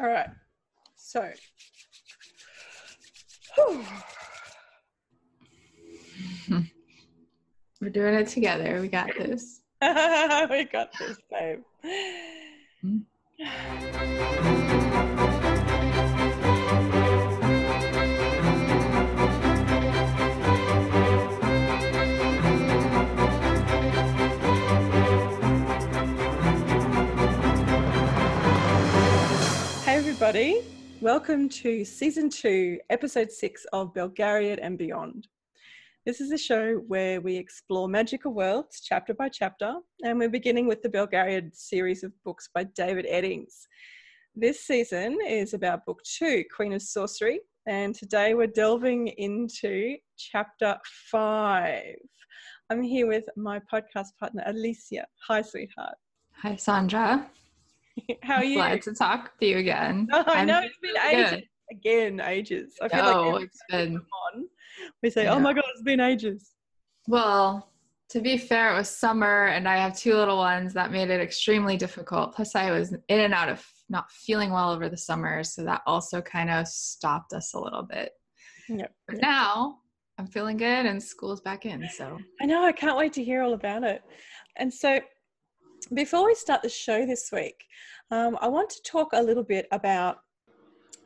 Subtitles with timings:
[0.00, 0.28] All right.
[0.96, 1.28] So,
[3.56, 3.84] whew.
[7.80, 8.80] We're doing it together.
[8.80, 9.60] We got this.
[9.82, 11.60] we got this, babe.
[13.38, 15.37] Hey,
[30.08, 30.62] everybody.
[31.02, 35.28] Welcome to season two, episode six of Belgariad and Beyond.
[36.06, 40.66] This is a show where we explore magical worlds chapter by chapter, and we're beginning
[40.66, 43.66] with the Belgariad series of books by David Eddings.
[44.34, 50.78] This season is about book two, Queen of Sorcery, and today we're delving into chapter
[51.10, 51.96] five.
[52.70, 55.04] I'm here with my podcast partner, Alicia.
[55.26, 55.96] Hi, sweetheart.
[56.36, 57.28] Hi, Sandra.
[58.22, 58.56] How are you?
[58.56, 60.08] Glad to talk with you again.
[60.12, 61.34] Oh, I know it's been good.
[61.34, 61.48] ages.
[61.70, 62.74] Again, ages.
[62.80, 64.48] I feel No, like it's been- on,
[65.02, 66.52] we say, "Oh my god, it's been ages."
[67.06, 67.70] Well,
[68.10, 70.72] to be fair, it was summer and I have two little ones.
[70.74, 72.34] That made it extremely difficult.
[72.34, 75.42] Plus, I was in and out of not feeling well over the summer.
[75.44, 78.12] So that also kind of stopped us a little bit.
[78.68, 78.92] Yep.
[79.06, 79.78] But now
[80.18, 81.86] I'm feeling good and school's back in.
[81.96, 82.64] So I know.
[82.64, 84.02] I can't wait to hear all about it.
[84.56, 85.00] And so,
[85.94, 87.64] before we start the show this week,
[88.10, 90.18] um, I want to talk a little bit about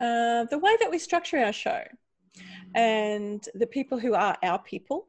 [0.01, 1.83] uh, the way that we structure our show
[2.75, 5.07] and the people who are our people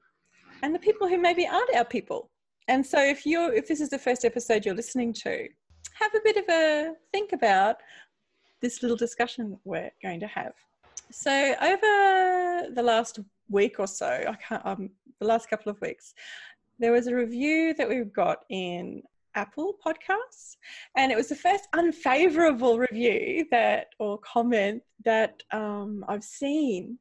[0.62, 2.30] and the people who maybe aren't our people.
[2.68, 5.48] And so, if you if this is the first episode you're listening to,
[5.94, 7.78] have a bit of a think about
[8.62, 10.54] this little discussion we're going to have.
[11.12, 13.20] So, over the last
[13.50, 16.14] week or so, I can't, um, the last couple of weeks,
[16.80, 19.04] there was a review that we got in
[19.36, 20.58] Apple Podcasts,
[20.96, 26.98] and it was the first unfavorable review that or comment that um, I've seen.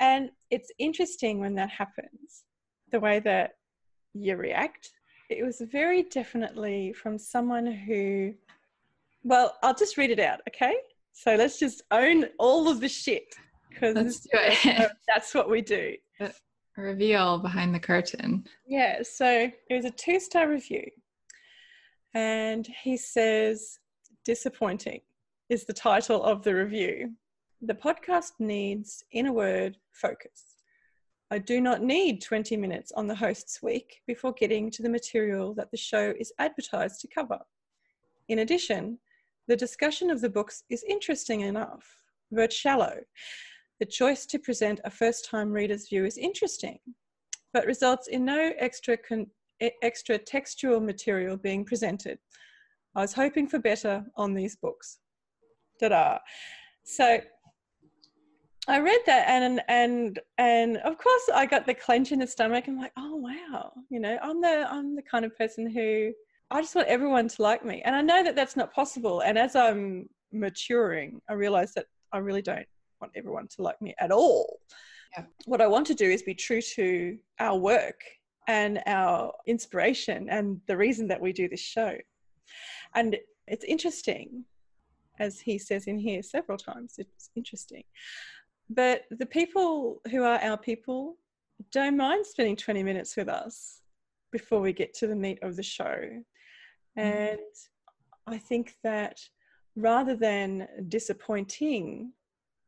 [0.00, 2.44] And it's interesting when that happens,
[2.90, 3.52] the way that
[4.14, 4.90] you react.
[5.30, 8.34] It was very definitely from someone who,
[9.22, 10.74] well, I'll just read it out, okay?
[11.12, 13.34] So let's just own all of the shit
[13.70, 14.90] because let's do it.
[15.08, 15.94] that's what we do.
[16.76, 18.44] Reveal behind the curtain.
[18.66, 20.84] Yeah, so it was a two star review.
[22.14, 23.78] And he says,
[24.24, 25.00] disappointing
[25.48, 27.12] is the title of the review.
[27.60, 30.54] The podcast needs, in a word, focus.
[31.30, 35.54] I do not need 20 minutes on the host's week before getting to the material
[35.54, 37.40] that the show is advertised to cover.
[38.28, 38.98] In addition,
[39.48, 41.84] the discussion of the books is interesting enough,
[42.30, 43.00] but shallow.
[43.80, 46.78] The choice to present a first time reader's view is interesting,
[47.52, 49.26] but results in no extra, con-
[49.60, 52.18] extra textual material being presented.
[52.96, 54.98] I was hoping for better on these books.
[55.80, 56.18] Ta da!
[56.84, 57.20] So
[58.66, 62.64] I read that and and and of course I got the clench in the stomach.
[62.66, 66.12] I'm like, oh wow, you know, I'm the I'm the kind of person who
[66.50, 69.20] I just want everyone to like me, and I know that that's not possible.
[69.20, 72.66] And as I'm maturing, I realize that I really don't
[73.00, 74.60] want everyone to like me at all.
[75.16, 75.24] Yeah.
[75.46, 78.00] What I want to do is be true to our work
[78.48, 81.96] and our inspiration and the reason that we do this show.
[82.94, 83.16] And
[83.46, 84.44] it's interesting,
[85.18, 87.84] as he says in here several times, it's interesting.
[88.70, 91.16] But the people who are our people
[91.72, 93.80] don't mind spending 20 minutes with us
[94.32, 95.96] before we get to the meat of the show.
[96.98, 97.02] Mm.
[97.30, 97.38] And
[98.26, 99.18] I think that
[99.76, 102.12] rather than disappointing,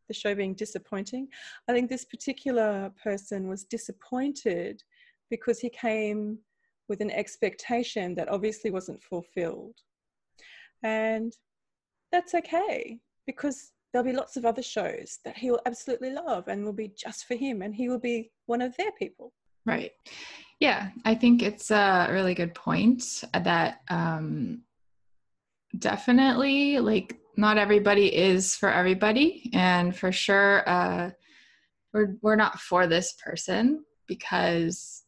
[0.08, 1.28] the show being disappointing,
[1.68, 4.82] I think this particular person was disappointed
[5.30, 6.38] because he came
[6.88, 9.74] with an expectation that obviously wasn't fulfilled.
[10.82, 11.32] And
[12.12, 16.64] that's okay because there'll be lots of other shows that he will absolutely love and
[16.64, 19.32] will be just for him and he will be one of their people.
[19.64, 19.92] Right.
[20.60, 24.62] Yeah, I think it's a really good point that um,
[25.78, 31.10] definitely, like, not everybody is for everybody, and for sure, uh,
[31.92, 35.02] we're we're not for this person because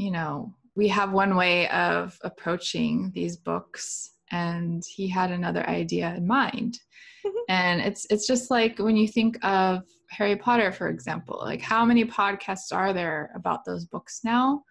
[0.00, 6.14] you know we have one way of approaching these books, and he had another idea
[6.16, 6.78] in mind.
[7.26, 7.44] Mm-hmm.
[7.50, 11.84] and it's it's just like when you think of Harry Potter, for example, like how
[11.84, 14.62] many podcasts are there about those books now?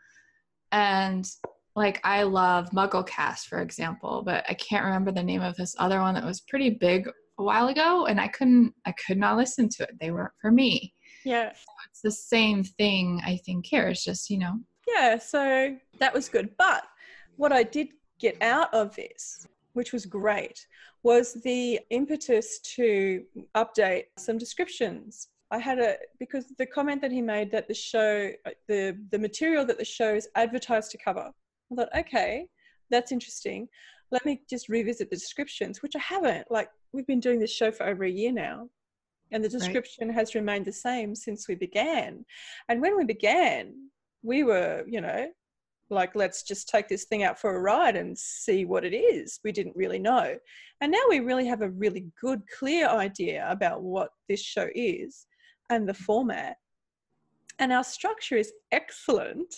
[0.72, 1.30] And
[1.76, 6.00] like I love Mugglecast, for example, but I can't remember the name of this other
[6.00, 9.70] one that was pretty big a while ago, and I couldn't I could not listen
[9.70, 9.92] to it.
[10.00, 10.96] They weren't for me.
[11.26, 11.52] Yeah.
[11.92, 13.88] It's the same thing I think here.
[13.88, 14.60] It's just, you know,
[14.94, 16.50] Yeah, so that was good.
[16.58, 16.84] But
[17.38, 17.90] what I did
[18.20, 20.68] get out of this which was great,
[21.04, 23.24] was the impetus to
[23.56, 25.30] update some descriptions.
[25.52, 28.30] I had a because the comment that he made that the show,
[28.68, 31.32] the the material that the show is advertised to cover.
[31.72, 32.48] I thought, okay,
[32.92, 33.68] that's interesting.
[34.12, 36.52] Let me just revisit the descriptions, which I haven't.
[36.52, 38.70] Like we've been doing this show for over a year now,
[39.32, 40.16] and the description right.
[40.16, 42.26] has remained the same since we began.
[42.68, 43.74] And when we began,
[44.24, 45.28] we were, you know,
[45.90, 49.40] like let's just take this thing out for a ride and see what it is.
[49.44, 50.38] We didn't really know.
[50.82, 55.26] And now we really have a really good clear idea about what this show is
[55.70, 56.58] and the format.
[57.58, 59.54] And our structure is excellent.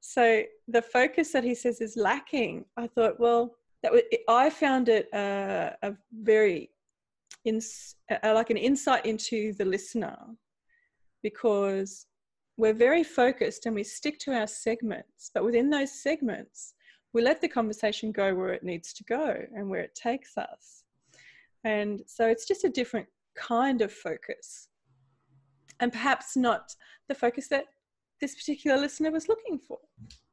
[0.00, 4.88] So the focus that he says is lacking i thought well that was, i found
[4.88, 6.70] it uh, a very
[7.44, 7.60] in,
[8.10, 10.16] uh, like an insight into the listener.
[11.22, 12.06] Because
[12.60, 16.74] we're very focused and we stick to our segments, but within those segments,
[17.14, 20.84] we let the conversation go where it needs to go and where it takes us.
[21.64, 24.68] And so it's just a different kind of focus.
[25.80, 26.74] And perhaps not
[27.08, 27.64] the focus that
[28.20, 29.78] this particular listener was looking for.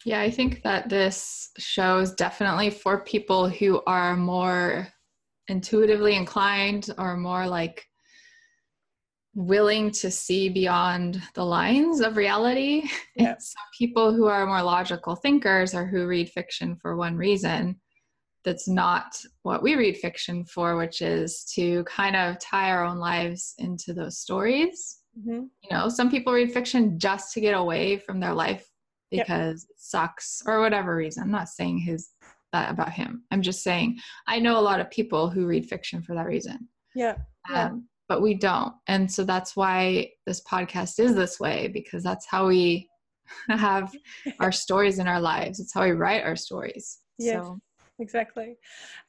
[0.04, 4.90] Yeah, I think that this show is definitely for people who are more
[5.48, 7.86] intuitively inclined or more like
[9.38, 12.84] willing to see beyond the lines of reality.
[13.16, 13.36] Yeah.
[13.40, 17.80] so people who are more logical thinkers or who read fiction for one reason,
[18.46, 23.00] that's not what we read fiction for, which is to kind of tie our own
[23.00, 25.00] lives into those stories.
[25.20, 25.46] Mm-hmm.
[25.64, 28.70] You know, some people read fiction just to get away from their life
[29.10, 29.72] because yep.
[29.72, 31.24] it sucks or whatever reason.
[31.24, 32.10] I'm not saying his
[32.54, 33.24] that about him.
[33.32, 36.70] I'm just saying I know a lot of people who read fiction for that reason.
[36.96, 37.16] Yeah.
[37.50, 37.72] yeah.
[38.08, 38.74] But we don't.
[38.88, 42.90] And so that's why this podcast is this way because that's how we
[43.50, 43.94] have
[44.40, 45.60] our stories in our lives.
[45.60, 47.00] It's how we write our stories.
[47.18, 47.42] Yeah.
[47.42, 47.60] So.
[48.00, 48.56] Exactly.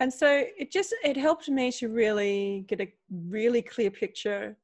[0.01, 4.57] And so it just it helped me to really get a really clear picture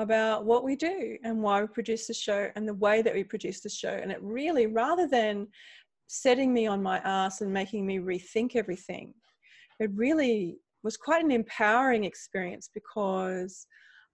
[0.00, 3.24] about what we do and why we produce the show and the way that we
[3.24, 3.90] produce the show.
[3.90, 5.46] And it really, rather than
[6.06, 9.14] setting me on my ass and making me rethink everything,
[9.78, 13.66] it really was quite an empowering experience because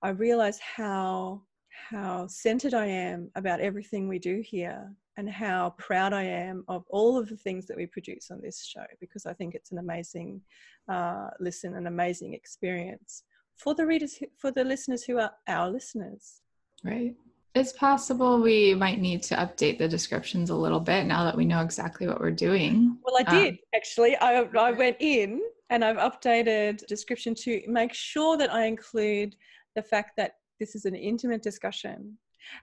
[0.03, 1.43] I realized how
[1.91, 6.85] how centered I am about everything we do here and how proud I am of
[6.89, 9.79] all of the things that we produce on this show because I think it's an
[9.79, 10.41] amazing
[10.89, 13.25] uh, listen, an amazing experience
[13.57, 16.41] for the readers, for the listeners who are our listeners.
[16.85, 17.15] Right.
[17.55, 21.47] It's possible we might need to update the descriptions a little bit now that we
[21.47, 22.99] know exactly what we're doing.
[23.03, 24.15] Well, I did um, actually.
[24.17, 25.41] I, I went in
[25.71, 29.37] and I've updated description to make sure that I include
[29.75, 32.17] the fact that this is an intimate discussion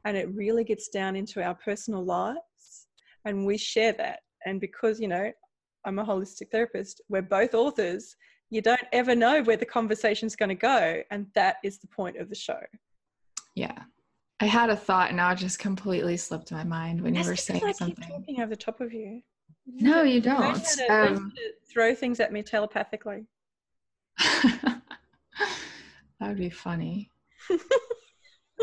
[0.06, 2.88] and it really gets down into our personal lives
[3.26, 4.20] and we share that.
[4.46, 5.32] And because, you know,
[5.86, 8.16] I'm a holistic therapist, we're both authors,
[8.50, 11.02] you don't ever know where the conversation's going to go.
[11.12, 12.60] And that is the point of the show.
[13.56, 13.84] Yeah.
[14.40, 17.32] I had a thought and now it just completely slipped my mind when That's you
[17.32, 18.10] were saying I something.
[18.10, 19.22] talking over the top of you.
[19.66, 20.64] No, you don't.
[20.64, 21.34] To, um,
[21.72, 23.26] throw things at me telepathically.
[24.18, 24.82] that
[26.22, 27.10] would be funny.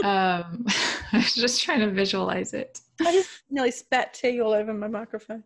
[0.04, 0.66] um,
[1.12, 2.80] I was just trying to visualize it.
[3.00, 5.42] I just nearly spat tea all over my microphone.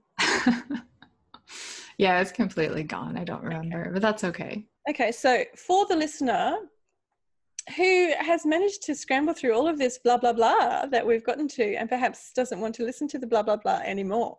[1.98, 3.16] yeah, it's completely gone.
[3.16, 3.90] I don't remember, okay.
[3.92, 4.66] but that's okay.
[4.90, 6.56] Okay, so for the listener
[7.76, 11.48] who has managed to scramble through all of this blah blah blah that we've gotten
[11.48, 14.38] to and perhaps doesn't want to listen to the blah blah blah anymore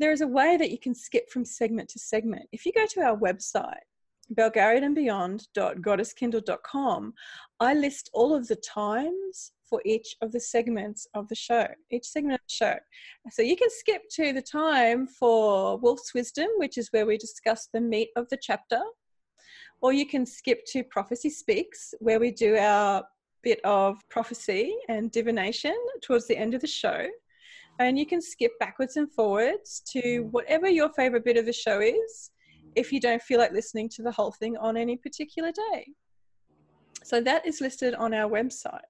[0.00, 2.48] there is a way that you can skip from segment to segment.
[2.52, 3.82] If you go to our website,
[4.34, 7.14] belgarianandbeyond.goddesskindle.com,
[7.60, 12.06] I list all of the times for each of the segments of the show, each
[12.06, 12.76] segment of the show.
[13.30, 17.68] So you can skip to the time for Wolf's Wisdom, which is where we discuss
[17.72, 18.80] the meat of the chapter,
[19.82, 23.04] or you can skip to Prophecy Speaks, where we do our
[23.42, 27.06] bit of prophecy and divination towards the end of the show
[27.80, 30.30] and you can skip backwards and forwards to mm.
[30.30, 32.30] whatever your favorite bit of the show is
[32.76, 35.86] if you don't feel like listening to the whole thing on any particular day.
[37.02, 38.80] So that is listed on our website.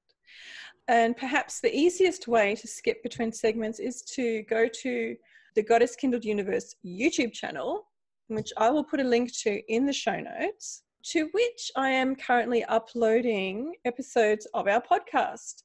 [0.88, 5.16] And perhaps the easiest way to skip between segments is to go to
[5.54, 7.86] the Goddess Kindled Universe YouTube channel,
[8.26, 12.16] which I will put a link to in the show notes, to which I am
[12.16, 15.62] currently uploading episodes of our podcast.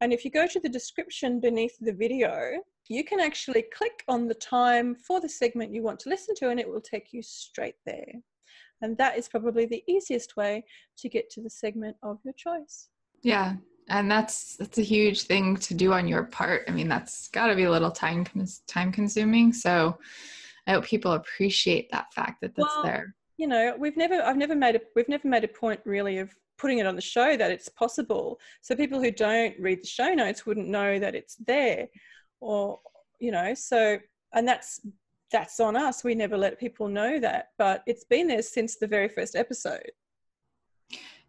[0.00, 4.28] And if you go to the description beneath the video, you can actually click on
[4.28, 7.22] the time for the segment you want to listen to, and it will take you
[7.22, 8.12] straight there.
[8.82, 10.64] And that is probably the easiest way
[10.98, 12.88] to get to the segment of your choice.
[13.22, 13.54] Yeah,
[13.88, 16.64] and that's that's a huge thing to do on your part.
[16.68, 18.26] I mean, that's got to be a little time
[18.66, 19.52] time consuming.
[19.54, 19.98] So,
[20.66, 23.14] I hope people appreciate that fact that that's Well, there.
[23.38, 26.34] you know we've never i've never made a we've never made a point really of
[26.58, 28.38] putting it on the show that it's possible.
[28.62, 31.88] So people who don't read the show notes wouldn't know that it's there
[32.40, 32.80] or
[33.18, 33.98] you know so
[34.34, 34.80] and that's
[35.32, 36.04] that's on us.
[36.04, 39.90] We never let people know that but it's been there since the very first episode.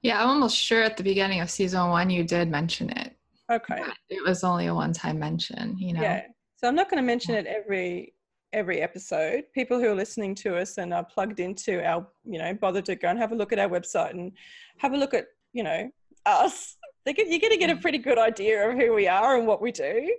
[0.01, 3.15] Yeah, I'm almost sure at the beginning of season one you did mention it.
[3.51, 3.81] okay.
[4.09, 6.01] It was only a one-time mention, you know.
[6.01, 6.23] yeah.
[6.57, 8.13] So i'm not going to mention it every
[8.53, 9.43] every episode.
[9.53, 12.95] People who are listening to us and are plugged into our you know bother to
[12.95, 14.31] go and have a look at our website and
[14.77, 15.89] have a look at you know
[16.25, 19.37] us they get, you're going to get a pretty good idea of who we are
[19.37, 20.13] and what we do.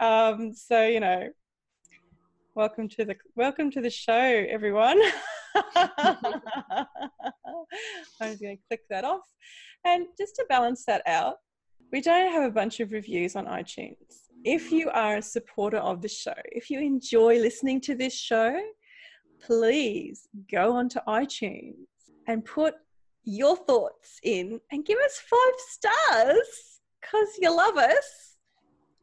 [0.00, 1.28] Um, so you know
[2.54, 5.00] welcome to the welcome to the show everyone.
[5.74, 6.86] I'm
[8.20, 9.22] just going to click that off.
[9.84, 11.36] And just to balance that out
[11.92, 16.02] we don't have a bunch of reviews on itunes if you are a supporter of
[16.02, 18.60] the show, if you enjoy listening to this show,
[19.40, 21.74] please go onto iTunes
[22.26, 22.74] and put
[23.24, 28.36] your thoughts in and give us five stars because you love us.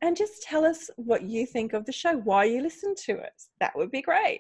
[0.02, 3.50] And just tell us what you think of the show, why you listen to us.
[3.60, 4.40] That would be great.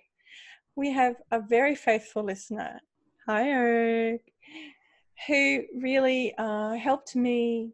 [0.78, 2.80] We have a very faithful listener,
[3.28, 4.22] hi Eric,
[5.28, 7.74] who really uh, helped me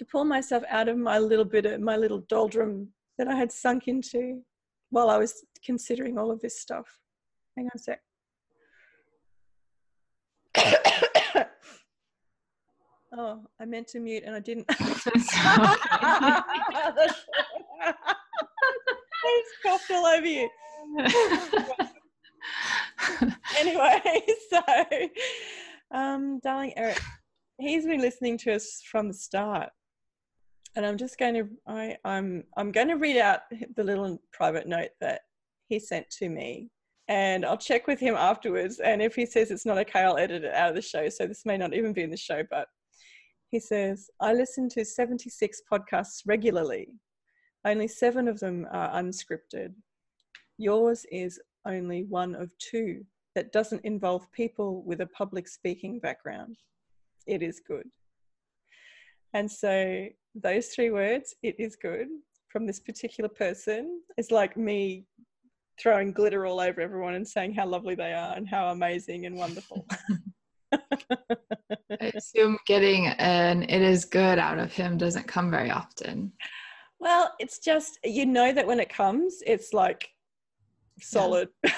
[0.00, 2.88] to pull myself out of my little bit of my little doldrum
[3.18, 4.40] that I had sunk into
[4.88, 6.86] while I was considering all of this stuff.
[7.54, 8.00] Hang on a sec.
[13.14, 14.64] oh, I meant to mute and I didn't.
[14.70, 14.74] I
[19.42, 20.48] just coughed all over you.
[23.58, 24.62] anyway, so
[25.90, 27.02] um, darling Eric,
[27.58, 29.68] he's been listening to us from the start
[30.76, 33.40] and I'm just going to I, I'm I'm going to read out
[33.76, 35.22] the little private note that
[35.68, 36.70] he sent to me,
[37.08, 38.80] and I'll check with him afterwards.
[38.80, 41.08] And if he says it's not okay, I'll edit it out of the show.
[41.08, 42.68] So this may not even be in the show, but
[43.50, 46.88] he says I listen to 76 podcasts regularly.
[47.64, 49.74] Only seven of them are unscripted.
[50.56, 56.56] Yours is only one of two that doesn't involve people with a public speaking background.
[57.26, 57.86] It is good.
[59.34, 62.08] And so those three words, it is good,
[62.48, 65.04] from this particular person is like me
[65.80, 69.36] throwing glitter all over everyone and saying how lovely they are and how amazing and
[69.36, 69.86] wonderful.
[70.72, 76.32] I assume getting an it is good out of him doesn't come very often.
[77.00, 80.08] well, it's just, you know, that when it comes, it's like
[81.00, 81.48] solid.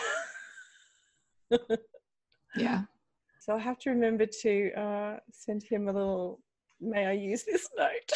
[2.56, 2.82] Yeah.
[3.40, 6.40] So I have to remember to uh, send him a little,
[6.80, 8.12] may I use this note?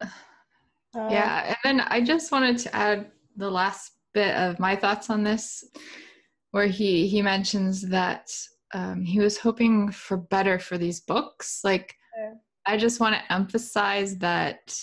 [0.00, 1.44] Um, Yeah.
[1.48, 5.62] And then I just wanted to add the last bit of my thoughts on this,
[6.52, 8.30] where he he mentions that
[8.72, 11.60] um, he was hoping for better for these books.
[11.64, 12.34] Like, Yeah.
[12.66, 14.74] I just want to emphasize that,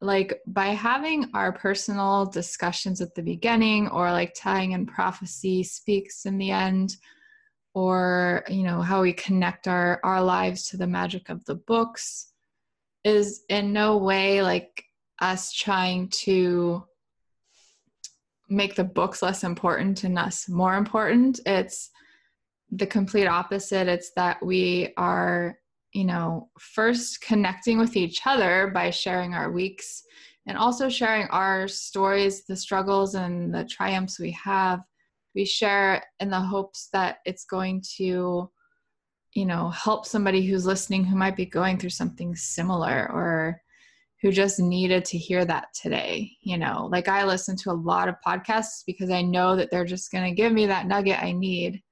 [0.00, 6.26] like, by having our personal discussions at the beginning, or like tying in prophecy speaks
[6.26, 6.96] in the end,
[7.74, 12.31] or you know how we connect our our lives to the magic of the books
[13.04, 14.84] is in no way like
[15.20, 16.84] us trying to
[18.48, 21.40] make the books less important and us more important.
[21.46, 21.90] It's
[22.70, 23.88] the complete opposite.
[23.88, 25.58] It's that we are
[25.92, 30.02] you know first connecting with each other by sharing our weeks
[30.46, 34.80] and also sharing our stories the struggles and the triumphs we have.
[35.34, 38.50] We share in the hopes that it's going to
[39.34, 43.60] you know help somebody who's listening who might be going through something similar or
[44.20, 46.88] who just needed to hear that today you know?
[46.90, 50.24] Like i listen to a lot of podcasts because i know that they're just going
[50.24, 51.82] to give me that nugget i need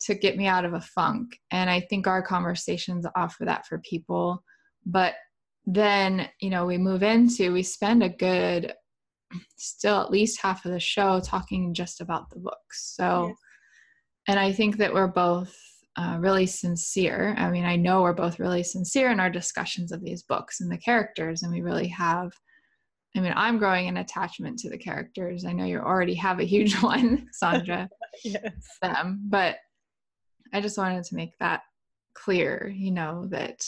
[0.00, 1.38] to get me out of a funk.
[1.50, 4.42] And i think our conversations offer that for people.
[4.84, 5.14] But
[5.66, 8.74] then you know we move into we spend a good
[9.56, 12.94] still at least half of the show talking just about the books.
[12.94, 13.36] So Yes.
[14.28, 15.56] and i think that we're both
[15.96, 20.02] uh, really sincere i mean i know we're both really sincere in our discussions of
[20.02, 22.32] these books and the characters and we really have
[23.16, 26.44] i mean i'm growing an attachment to the characters i know you already have a
[26.44, 27.88] huge one sandra
[28.24, 28.52] yes.
[28.82, 29.56] them but
[30.52, 31.62] i just wanted to make that
[32.14, 33.60] clear you know that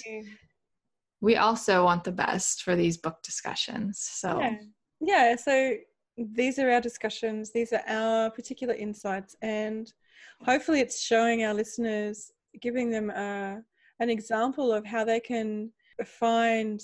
[1.21, 4.57] we also want the best for these book discussions so Yeah.
[5.01, 5.75] yeah, so
[6.17, 9.93] these are our discussions, these are our particular insights, and
[10.41, 12.31] hopefully it's showing our listeners,
[12.61, 13.63] giving them a,
[14.01, 15.71] an example of how they can
[16.05, 16.81] find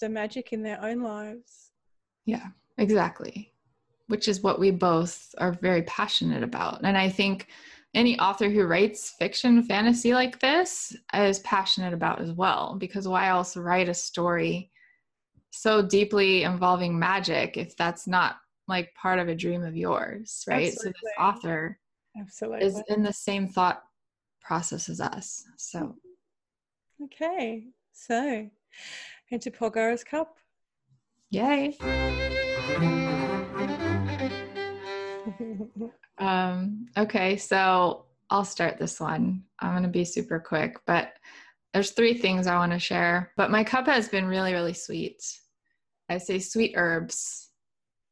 [0.00, 1.70] the magic in their own lives.
[2.24, 2.48] Yeah,
[2.78, 3.52] exactly.
[4.08, 6.80] which is what we both are very passionate about.
[6.84, 7.48] And I think
[7.94, 13.28] any author who writes fiction fantasy like this is passionate about as well because why
[13.28, 14.70] else write a story
[15.50, 18.36] so deeply involving magic if that's not
[18.68, 20.92] like part of a dream of yours right Absolutely.
[20.92, 21.78] so this author
[22.18, 22.66] Absolutely.
[22.66, 23.82] is in the same thought
[24.40, 25.94] process as us so
[27.02, 28.48] okay so
[29.30, 30.36] into Polgara's cup
[31.30, 31.76] yay
[36.18, 39.44] um, okay, so I'll start this one.
[39.60, 41.14] I'm going to be super quick, but
[41.72, 43.32] there's three things I want to share.
[43.36, 45.22] But my cup has been really, really sweet.
[46.08, 47.50] I say sweet herbs,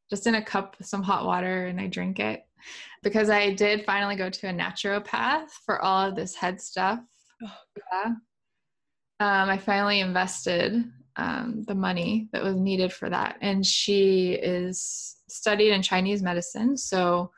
[0.09, 2.43] just in a cup with some hot water, and I drink it
[3.03, 6.99] because I did finally go to a naturopath for all of this head stuff.
[7.43, 8.13] Oh, yeah.
[9.19, 10.83] Um, I finally invested
[11.15, 16.77] um, the money that was needed for that, and she is studied in Chinese medicine,
[16.77, 17.31] so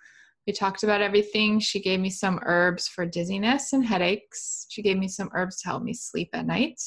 [0.46, 1.60] we talked about everything.
[1.60, 4.65] She gave me some herbs for dizziness and headaches.
[4.70, 6.82] She gave me some herbs to help me sleep at night.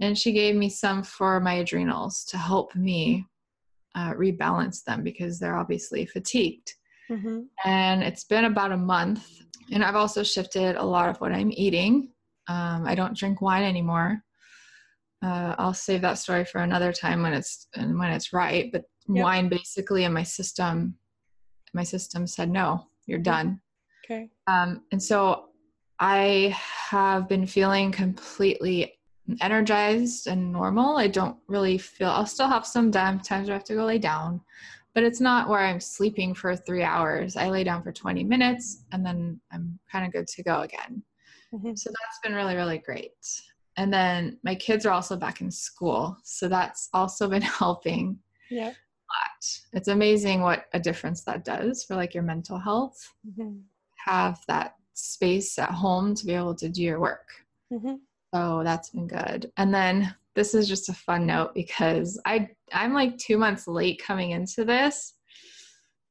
[0.00, 3.26] And she gave me some for my adrenals to help me
[3.96, 6.74] uh, rebalance them because they're obviously fatigued.
[7.10, 7.40] Mm-hmm.
[7.64, 9.26] And it's been about a month.
[9.72, 12.10] And I've also shifted a lot of what I'm eating.
[12.48, 14.22] Um, I don't drink wine anymore.
[15.22, 18.70] Uh, I'll save that story for another time when it's and when it's right.
[18.72, 19.24] But yep.
[19.24, 20.94] wine basically in my system
[21.74, 23.60] my system said no you're done
[24.04, 25.46] okay um, and so
[25.98, 26.54] i
[26.90, 28.94] have been feeling completely
[29.40, 33.74] energized and normal i don't really feel i'll still have some times i have to
[33.74, 34.40] go lay down
[34.94, 38.84] but it's not where i'm sleeping for three hours i lay down for 20 minutes
[38.92, 41.02] and then i'm kind of good to go again
[41.52, 41.74] mm-hmm.
[41.74, 43.12] so that's been really really great
[43.76, 48.18] and then my kids are also back in school so that's also been helping
[48.50, 48.72] yeah
[49.08, 49.60] lot.
[49.72, 53.12] It's amazing what a difference that does for like your mental health.
[53.26, 53.58] Mm-hmm.
[54.06, 57.28] Have that space at home to be able to do your work.
[57.72, 57.94] Mm-hmm.
[58.34, 59.50] So that's been good.
[59.56, 64.02] And then this is just a fun note because I I'm like two months late
[64.02, 65.14] coming into this,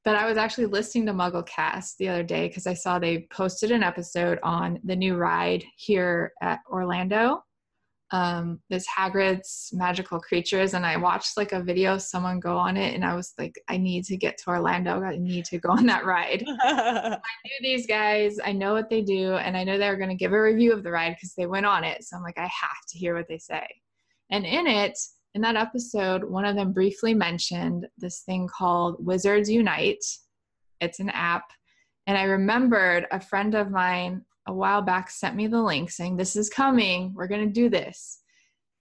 [0.03, 3.71] but I was actually listening to MuggleCast the other day because I saw they posted
[3.71, 7.41] an episode on the new ride here at Orlando
[8.11, 12.77] um, this Hagrid's magical creatures, and I watched like a video of someone go on
[12.77, 15.01] it, and I was like, I need to get to Orlando.
[15.03, 16.43] I need to go on that ride.
[16.61, 18.37] I knew these guys.
[18.43, 20.73] I know what they do, and I know they were going to give a review
[20.73, 22.03] of the ride because they went on it.
[22.03, 23.67] So I'm like, I have to hear what they say.
[24.29, 24.97] And in it,
[25.33, 30.03] in that episode, one of them briefly mentioned this thing called Wizards Unite.
[30.81, 31.43] It's an app.
[32.07, 36.17] And I remembered a friend of mine a while back sent me the link saying,
[36.17, 37.13] This is coming.
[37.13, 38.21] We're going to do this.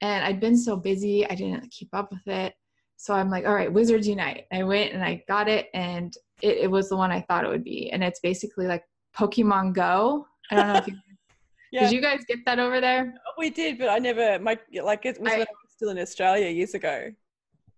[0.00, 2.54] And I'd been so busy, I didn't keep up with it.
[2.96, 4.44] So I'm like, All right, Wizards Unite.
[4.52, 7.50] I went and I got it, and it, it was the one I thought it
[7.50, 7.90] would be.
[7.90, 8.84] And it's basically like
[9.16, 10.26] Pokemon Go.
[10.50, 10.94] I don't know if you.
[11.72, 11.80] yeah.
[11.80, 13.14] Did you guys get that over there?
[13.38, 15.98] We did, but I never, my, like, it was I, when I was still in
[15.98, 17.12] Australia years ago.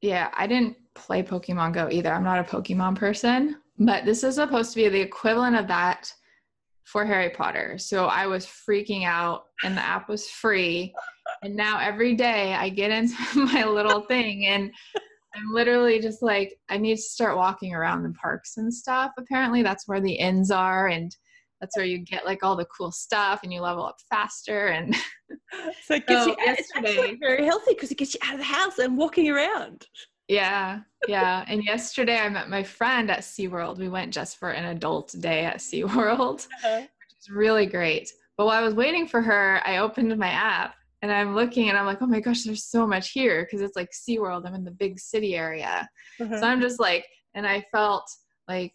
[0.01, 2.13] Yeah, I didn't play Pokemon Go either.
[2.13, 6.13] I'm not a Pokemon person, but this is supposed to be the equivalent of that
[6.85, 7.77] for Harry Potter.
[7.77, 10.95] So I was freaking out, and the app was free.
[11.43, 14.71] And now every day I get into my little thing, and
[15.35, 19.13] I'm literally just like, I need to start walking around the parks and stuff.
[19.19, 21.15] Apparently, that's where the inns are, and
[21.61, 24.69] that's where you get like all the cool stuff, and you level up faster.
[24.69, 24.95] And
[25.85, 28.45] so it gets so you yesterday very healthy because it gets you out of the
[28.45, 29.87] house and walking around.
[30.29, 31.45] Yeah, yeah.
[31.49, 33.79] and yesterday I met my friend at SeaWorld.
[33.79, 36.81] We went just for an adult day at SeaWorld, uh-huh.
[36.81, 38.11] which is really great.
[38.37, 41.79] But while I was waiting for her, I opened my app and I'm looking and
[41.79, 44.47] I'm like, oh my gosh, there's so much here because it's like SeaWorld.
[44.47, 45.89] I'm in the big city area.
[46.21, 46.41] Uh-huh.
[46.41, 48.09] So I'm just like, and I felt
[48.47, 48.75] like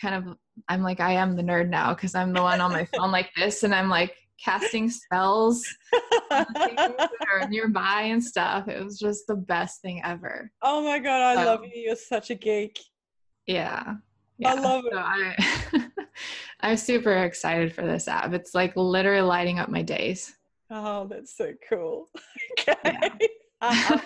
[0.00, 0.36] kind of,
[0.68, 3.30] I'm like, I am the nerd now because I'm the one on my phone like
[3.36, 3.62] this.
[3.62, 5.64] And I'm like, casting spells
[7.48, 8.68] nearby and stuff.
[8.68, 10.50] It was just the best thing ever.
[10.62, 11.82] Oh my god, I so, love you.
[11.82, 12.80] You're such a geek.
[13.46, 13.94] Yeah.
[14.38, 14.52] yeah.
[14.52, 14.92] I love it.
[14.92, 15.86] So I,
[16.60, 18.32] I'm super excited for this app.
[18.32, 20.34] It's like literally lighting up my days.
[20.70, 22.08] Oh, that's so cool.
[22.68, 23.10] Okay.
[23.62, 23.98] Yeah.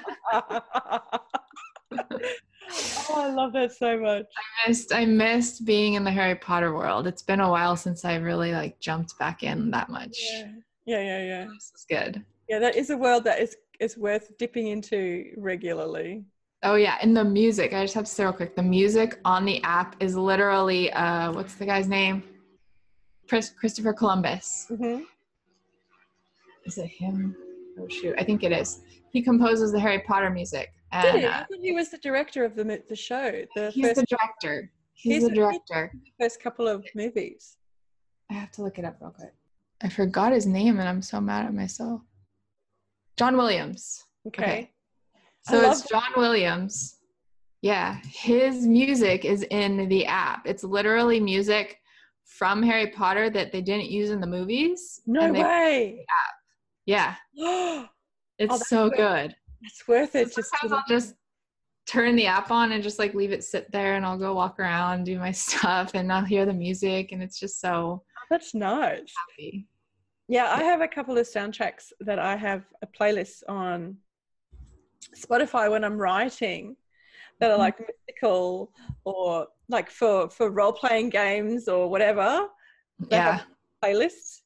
[2.70, 4.26] oh, I love that so much.
[4.36, 7.06] I missed I missed being in the Harry Potter world.
[7.06, 10.18] It's been a while since I really like jumped back in that much.
[10.20, 10.46] Yeah,
[10.86, 11.24] yeah, yeah.
[11.24, 11.44] yeah.
[11.46, 12.24] This is good.
[12.48, 16.24] Yeah, that is a world that is is worth dipping into regularly.
[16.62, 17.72] Oh yeah, and the music.
[17.72, 18.56] I just have to say real quick.
[18.56, 22.22] The music on the app is literally uh, what's the guy's name?
[23.28, 24.66] Chris, Christopher Columbus.
[24.70, 25.02] Mm-hmm.
[26.64, 27.36] Is it him?
[27.80, 28.80] oh shoot, I think it is.
[29.10, 30.72] He composes the Harry Potter music.
[30.92, 31.26] And, Did he?
[31.26, 33.42] I thought he was the director of the the show.
[33.54, 34.70] The he's first the director.
[34.94, 35.92] He's, He's the the- director.
[36.20, 37.56] first couple of movies.
[38.30, 39.32] I have to look it up real quick.
[39.82, 42.00] I forgot his name and I'm so mad at myself.
[43.16, 44.04] John Williams.
[44.26, 44.42] Okay.
[44.42, 44.70] Okay.
[45.42, 46.96] So it's John Williams.
[47.62, 50.46] Yeah, his music is in the app.
[50.46, 51.78] It's literally music
[52.24, 55.00] from Harry Potter that they didn't use in the movies.
[55.06, 56.06] No and they- way.
[56.86, 57.86] Yeah, oh,
[58.38, 59.34] it's that's so great.
[59.60, 59.88] Good.
[59.88, 60.34] worth it.
[60.34, 61.14] Just to- I'll just
[61.86, 64.58] turn the app on and just like leave it sit there and I'll go walk
[64.60, 69.12] around, do my stuff, and I'll hear the music and it's just so That's nice.
[69.30, 69.66] happy.
[70.28, 73.96] Yeah, I have a couple of soundtracks that I have a playlist on
[75.16, 76.76] Spotify when I'm writing
[77.40, 77.60] that are Mhm.
[77.60, 78.72] like mystical
[79.04, 82.48] or like for for role playing games or whatever.
[82.98, 83.44] They Yeah.
[83.82, 84.42] playlists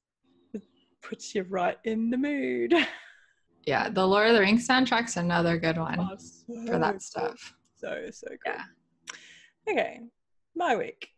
[1.01, 2.75] puts you right in the mood.
[3.65, 3.89] Yeah.
[3.89, 7.55] The Lord of the Rings soundtrack's another good one Oh, for that stuff.
[7.77, 8.39] So so good.
[8.47, 8.63] Yeah.
[9.69, 10.01] Okay,
[10.57, 11.09] my week.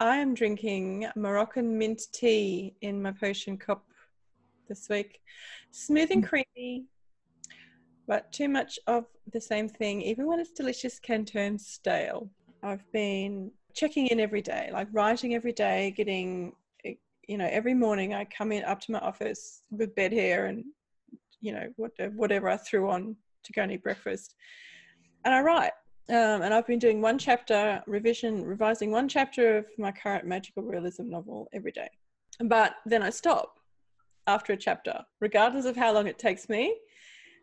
[0.00, 3.84] I am drinking Moroccan mint tea in my potion cup
[4.68, 5.20] this week.
[5.70, 6.86] Smooth and creamy,
[8.06, 12.28] but too much of the same thing, even when it's delicious, can turn stale.
[12.62, 16.52] I've been checking in every day, like writing every day, getting,
[16.84, 16.94] eh,
[17.28, 20.64] you know, every morning I come in up to my office with bed hair and,
[21.44, 24.34] you know, what, whatever I threw on to go and eat breakfast.
[25.24, 25.72] And I write.
[26.08, 30.62] Um, and I've been doing one chapter revision, revising one chapter of my current magical
[30.62, 31.88] realism novel every day.
[32.40, 33.58] But then I stop
[34.26, 36.76] after a chapter, regardless of how long it takes me,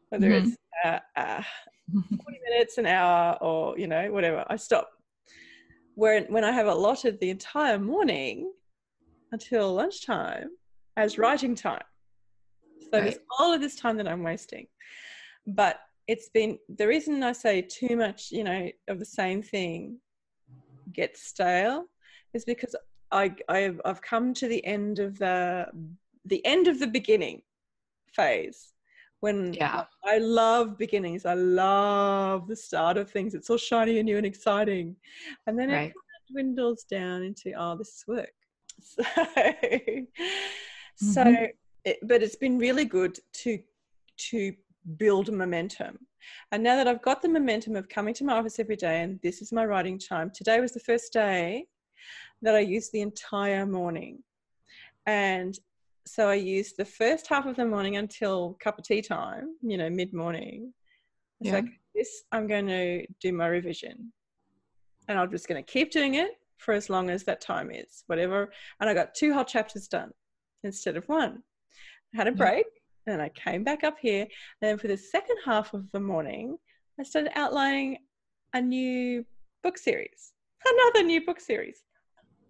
[0.10, 0.46] whether Mhm.
[0.46, 1.44] it's uh, uh,
[1.92, 4.46] 40 minutes, an hour, or you know, whatever.
[4.48, 4.90] I stop.
[5.96, 8.52] Where when I have allotted the entire morning
[9.32, 10.50] until lunchtime
[10.98, 11.84] as writing time,
[12.92, 14.68] so there's all of this time that I'm wasting.
[15.48, 20.00] But it's been the reason I say too much, you know, of the same thing
[20.92, 21.86] gets stale
[22.34, 22.76] is because
[23.12, 25.68] I I've, I've come to the end of the
[26.26, 27.42] the end of the beginning
[28.14, 28.74] phase
[29.22, 29.86] when Yeah.
[30.04, 31.26] I love beginnings.
[31.26, 33.36] I love the start of things.
[33.36, 34.96] It's all shiny and new and exciting.
[35.46, 38.34] And then it kind of dwindles down into, oh, this is work.
[40.96, 41.50] So, so Mhm.
[41.86, 43.60] It, but it's been really good to
[44.30, 44.54] to
[44.98, 45.98] build momentum.
[46.52, 49.20] And now that I've got the momentum of coming to my office every day and
[49.24, 51.66] this is my writing time, today was the first day
[52.42, 54.24] that I used the entire morning.
[55.08, 55.58] And
[56.06, 59.78] so I used the first half of the morning until cup of tea time, you
[59.78, 60.74] know, mid morning.
[61.40, 61.56] It's Yeah.
[61.56, 64.12] like, this, I'm going to do my revision.
[65.08, 68.04] And I'm just going to keep doing it for as long as that time is,
[68.08, 68.52] whatever.
[68.80, 70.12] And I got two whole chapters done
[70.64, 71.44] instead of one.
[72.14, 72.36] Had a Yeah.
[72.36, 72.66] break
[73.08, 74.22] and I came back up here.
[74.24, 74.30] And
[74.70, 76.58] then for the second half of the morning,
[77.00, 77.98] I started outlining
[78.54, 79.26] a new
[79.64, 80.34] book series,
[80.66, 81.84] another new book series,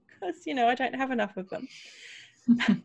[0.07, 1.67] because, you know, I don't have enough of them.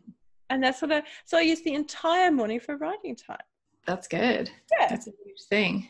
[0.49, 3.37] and that's what I, so I used the entire morning for writing time.
[3.85, 4.49] That's good.
[4.79, 4.87] Yeah.
[4.89, 5.89] That's a huge thing.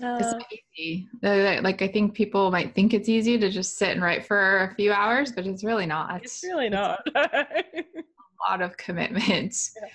[0.00, 1.08] It's Uh, not easy.
[1.22, 4.64] Uh, Like I think people might think it's easy to just sit and write for
[4.64, 6.22] a few hours, but it's really not.
[6.24, 7.06] it's really not.
[8.50, 9.54] lot of commitment.
[9.80, 9.88] Yeah.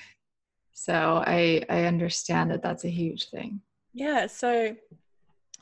[0.73, 3.61] So I I understand that that's a huge thing.
[3.93, 4.27] yeah.
[4.27, 4.75] So,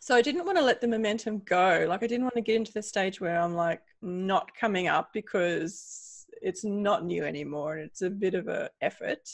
[0.01, 1.85] so I didn't want to let the momentum go.
[1.87, 5.11] Like I didn't want to get into the stage where I'm like not coming up
[5.13, 9.25] because it's not new anymore and it's a bit of a effort.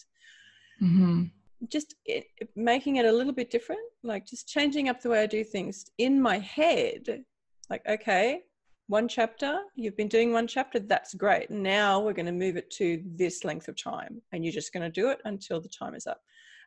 [0.79, 1.23] hmm
[1.69, 5.27] just it, making it a little bit different, like just changing up the way I
[5.27, 7.23] do things in my head.
[7.69, 8.41] Like, okay,
[8.91, 11.49] one chapter, you've been doing one chapter, that's great.
[11.49, 14.83] Now we're going to move it to this length of time, and you're just going
[14.83, 16.19] to do it until the time is up.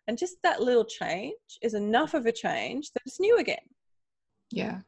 [0.09, 3.67] And just that little change is enough of a change that it's new again.
[4.51, 4.81] Yeah.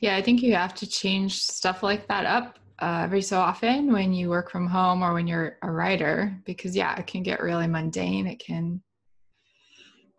[0.00, 3.92] Yeah, I think you have to change stuff like that up uh, every so often
[3.92, 7.42] when you work from home or when you're a writer because yeah, it can get
[7.42, 8.28] really mundane.
[8.28, 8.80] It can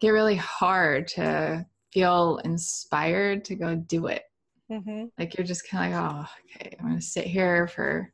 [0.01, 4.23] get really hard to feel inspired to go do it.
[4.71, 5.05] Mm-hmm.
[5.17, 6.25] Like you're just kind of like, oh,
[6.55, 8.11] okay, I'm gonna sit here for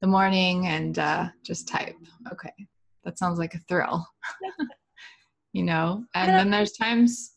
[0.00, 1.96] the morning and uh, just type.
[2.32, 2.52] Okay,
[3.04, 4.06] that sounds like a thrill,
[5.52, 6.04] you know.
[6.14, 7.32] And then there's times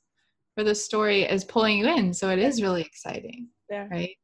[0.56, 3.88] where the story is pulling you in, so it is really exciting, Yeah.
[3.90, 4.16] right?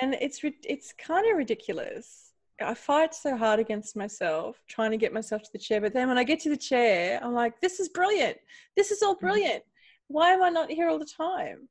[0.00, 2.30] and it's it's kind of ridiculous.
[2.60, 6.08] I fight so hard against myself trying to get myself to the chair, but then
[6.08, 8.38] when I get to the chair, I'm like, "This is brilliant.
[8.76, 9.62] This is all brilliant.
[10.08, 11.68] Why am I not here all the time?"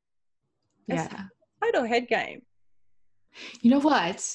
[0.88, 1.24] It's Yeah.
[1.62, 2.42] Total head game.
[3.60, 4.26] You know what?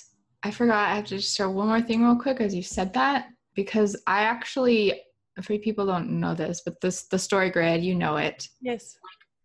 [0.43, 0.89] I forgot.
[0.89, 4.01] I have to just share one more thing real quick as you said that because
[4.07, 5.01] I actually
[5.37, 8.47] afraid people don't know this, but this the story grid, you know it.
[8.61, 8.95] Yes.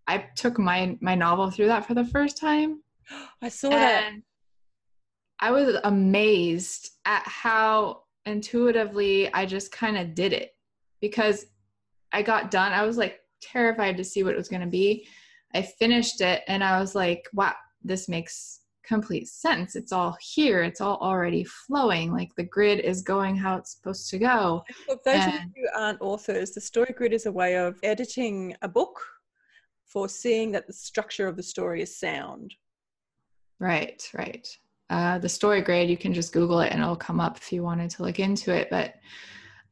[0.06, 2.82] I took my my novel through that for the first time.
[3.42, 4.12] I saw that.
[5.40, 10.50] I was amazed at how intuitively I just kind of did it
[11.00, 11.46] because
[12.12, 12.72] I got done.
[12.72, 15.06] I was like terrified to see what it was going to be.
[15.54, 19.76] I finished it and I was like, wow, this makes complete sense.
[19.76, 20.62] It's all here.
[20.62, 22.12] It's all already flowing.
[22.12, 24.64] Like the grid is going how it's supposed to go.
[24.86, 27.78] For those and, of you who aren't authors, the story grid is a way of
[27.82, 29.00] editing a book
[29.86, 32.54] for seeing that the structure of the story is sound.
[33.60, 34.48] Right, right.
[34.90, 37.62] Uh, the story grid, you can just Google it and it'll come up if you
[37.62, 38.68] wanted to look into it.
[38.70, 38.94] But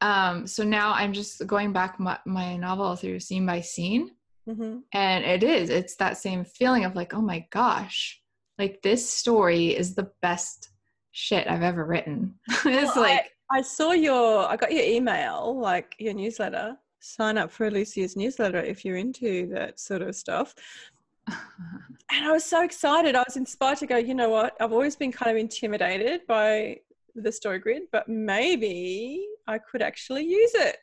[0.01, 4.13] um, so now I'm just going back my, my novel through scene by scene.
[4.49, 4.79] Mm-hmm.
[4.93, 8.21] And it is, it's that same feeling of like, oh my gosh,
[8.59, 10.71] like this story is the best
[11.13, 12.35] shit I've ever written.
[12.49, 17.39] it's well, like, I, I saw your, I got your email, like your newsletter sign
[17.39, 20.55] up for Alicia's newsletter if you're into that sort of stuff.
[21.29, 23.15] and I was so excited.
[23.15, 24.57] I was inspired to go, you know what?
[24.61, 26.81] I've always been kind of intimidated by
[27.15, 30.79] the story grid, but maybe I could actually use it.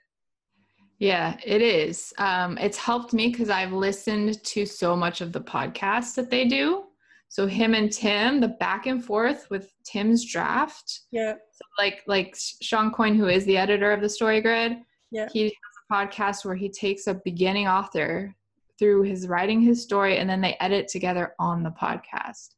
[1.00, 2.12] Yeah, it is.
[2.18, 6.46] Um, it's helped me because I've listened to so much of the podcast that they
[6.46, 6.86] do.
[7.30, 11.02] So him and Tim, the back and forth with Tim's draft.
[11.12, 11.34] Yeah.
[11.34, 14.78] So like like Shawn Coyne, who is the editor of the Story Grid.
[15.12, 15.28] Yeah.
[15.32, 18.36] He has a podcast where he takes a beginning author
[18.80, 22.56] through his writing his story and then they edit together on the podcast.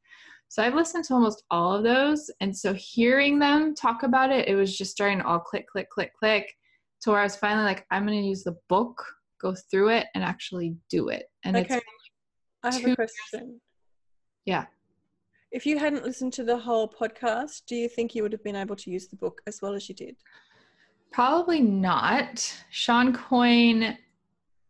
[0.49, 2.31] So I've listened to almost all of those.
[2.41, 5.89] And so hearing them talk about it, it was just starting to all click, click,
[5.89, 6.55] click, click
[7.01, 9.03] to where I was finally like, I'm going to use the book,
[9.39, 11.25] go through it, and actually do it.
[11.43, 11.75] And okay.
[11.75, 11.85] it's
[12.63, 13.61] I have a question.
[14.45, 14.65] Yeah.
[15.51, 18.55] If you hadn't listened to the whole podcast, do you think you would have been
[18.55, 20.17] able to use the book as well as you did?
[21.11, 22.53] Probably not.
[22.69, 23.97] Shawn Coyne,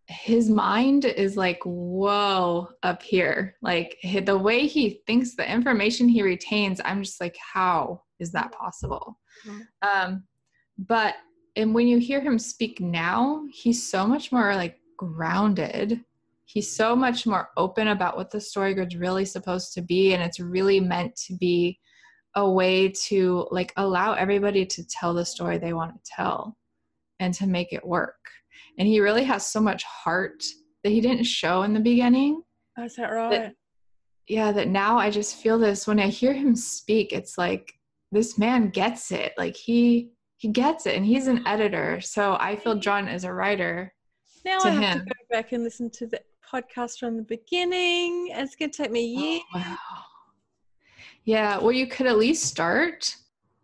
[0.07, 3.55] his mind is like, whoa, up here.
[3.61, 8.51] Like the way he thinks, the information he retains, I'm just like, how is that
[8.51, 9.19] possible?
[9.45, 9.61] Mm-hmm.
[9.81, 10.23] Um,
[10.77, 11.15] but
[11.59, 15.99] and when you hear him speak now, he's so much more like grounded.
[16.45, 20.23] He's so much more open about what the story grid's really supposed to be, and
[20.23, 21.77] it's really meant to be
[22.35, 26.57] a way to like allow everybody to tell the story they want to tell
[27.19, 28.15] and to make it work.
[28.77, 30.41] And he really has so much heart
[30.85, 32.41] that he didn't show in the beginning.
[32.77, 33.31] Is that right?
[33.31, 33.55] That,
[34.29, 37.73] yeah, that now I just feel this when I hear him speak, it's like
[38.13, 39.33] this man gets it.
[39.37, 42.01] Like he he gets it and he's an editor.
[42.01, 43.93] So I feel drawn as a writer.
[44.43, 44.99] Now I have him.
[44.99, 48.29] to go back and listen to the podcast from the beginning.
[48.31, 49.43] It's gonna take me oh, years.
[49.53, 49.77] Oh, wow
[51.29, 53.15] yeah, well, you could at least start.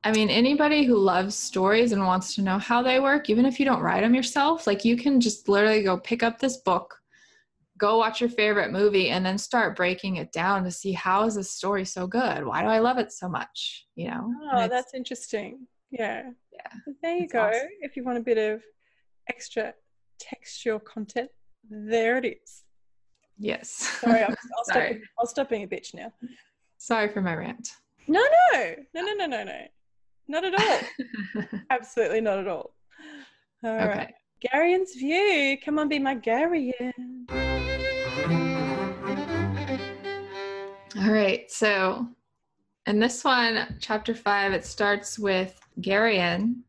[0.03, 3.59] I mean, anybody who loves stories and wants to know how they work, even if
[3.59, 6.95] you don't write them yourself, like you can just literally go pick up this book,
[7.79, 11.33] go watch your favorite movie, and then start breaking it down to see how is
[11.35, 12.45] this story so good?
[12.45, 13.87] Why do I love it so much?
[13.95, 14.33] You know?
[14.53, 15.65] Oh, that's interesting.
[15.89, 16.29] Yeah.
[16.55, 16.93] Yeah.
[17.01, 17.47] There you go.
[17.47, 17.67] Awesome.
[17.81, 18.63] If you want a bit of
[19.29, 19.73] extra
[20.19, 21.29] textual content,
[21.69, 22.63] there it is.
[23.37, 23.69] Yes.
[23.69, 24.87] Sorry, I'll, I'll, Sorry.
[24.87, 26.11] Stop, I'll stop being a bitch now.
[26.77, 27.69] Sorry for my rant.
[28.07, 28.21] No,
[28.53, 29.61] no, no, no, no, no, no.
[30.27, 31.49] Not at all.
[31.69, 32.73] Absolutely not at all.
[33.63, 33.87] All okay.
[33.87, 34.13] right.
[34.51, 35.57] Garion's view.
[35.63, 36.93] Come on, be my Garion.
[40.97, 41.49] All right.
[41.51, 42.07] So,
[42.87, 46.61] in this one, chapter five, it starts with Garion.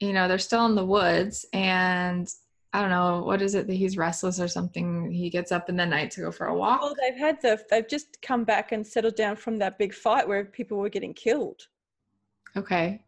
[0.00, 2.28] You know, they're still in the woods, and
[2.72, 5.10] I don't know what is it that he's restless or something.
[5.10, 6.82] He gets up in the night to go for a walk.
[6.82, 10.28] Well, they've had the they've just come back and settled down from that big fight
[10.28, 11.68] where people were getting killed.
[12.56, 13.02] Okay.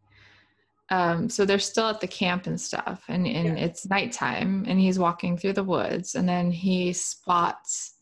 [0.91, 3.65] Um, so they're still at the camp and stuff, and, and yeah.
[3.65, 7.97] it's nighttime, and he's walking through the woods, and then he spots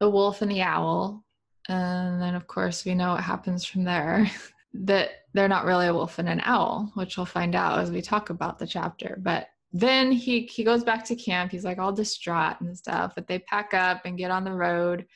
[0.00, 1.24] the wolf and the owl,
[1.68, 4.28] and then of course we know what happens from there.
[4.74, 8.00] that they're not really a wolf and an owl, which we'll find out as we
[8.00, 9.18] talk about the chapter.
[9.20, 11.50] But then he he goes back to camp.
[11.50, 15.06] He's like all distraught and stuff but they pack up and get on the road.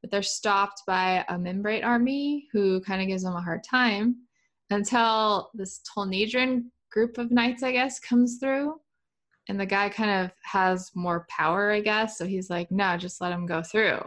[0.00, 4.16] But they're stopped by a Mimbrate army who kind of gives them a hard time
[4.70, 8.80] until this Tolnedran group of knights i guess comes through.
[9.48, 12.16] And the guy kind of has more power i guess.
[12.16, 14.00] So he's like no just let him go through.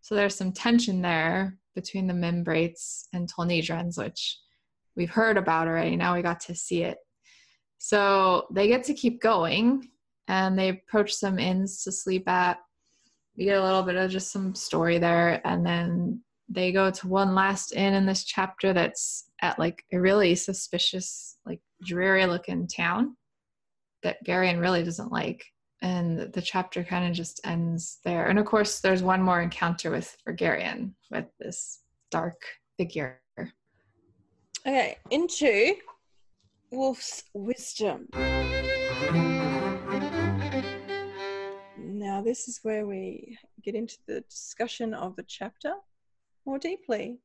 [0.00, 4.38] So there's some tension there between the Mimbrates and Tolnedrans which
[4.96, 6.98] we've heard about already now we got to see it
[7.78, 9.88] so they get to keep going
[10.28, 12.58] and they approach some inns to sleep at.
[13.36, 15.40] We get a little bit of just some story there.
[15.46, 20.00] And then they go to one last inn in this chapter that's at like a
[20.00, 23.16] really suspicious, like dreary looking town.
[24.02, 25.44] that Garion really doesn't like.
[25.82, 28.28] And the chapter kind of just ends there.
[28.28, 32.40] And of course, there's one more encounter with Vergarian with this dark
[32.78, 33.20] figure.
[34.66, 35.76] Okay, into
[36.72, 38.08] Wolf's wisdom.
[41.78, 45.74] Now, this is where we get into the discussion of the chapter
[46.46, 47.18] more deeply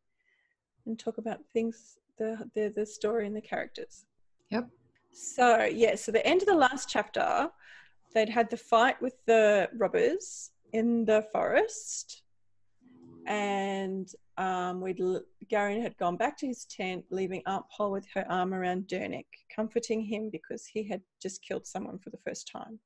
[0.85, 4.05] and talk about things, the, the, the story and the characters.
[4.49, 4.69] Yep.
[5.13, 7.49] So, yeah, so the end of the last chapter,
[8.13, 12.23] they'd had the fight with the robbers in the forest.
[13.27, 14.99] And um, we'd
[15.51, 19.27] Garion had gone back to his tent, leaving Aunt Pol with her arm around Durnik,
[19.55, 22.79] comforting him because he had just killed someone for the first time.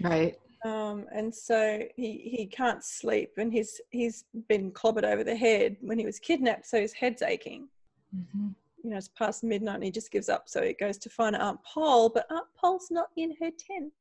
[0.00, 0.36] Right.
[0.64, 5.76] Um, and so he, he can't sleep, and he's he's been clobbered over the head
[5.80, 7.68] when he was kidnapped, so his head's aching.
[8.16, 8.48] Mm-hmm.
[8.82, 10.48] You know, it's past midnight, and he just gives up.
[10.48, 13.92] So he goes to find Aunt Pol, but Aunt Pol's not in her tent.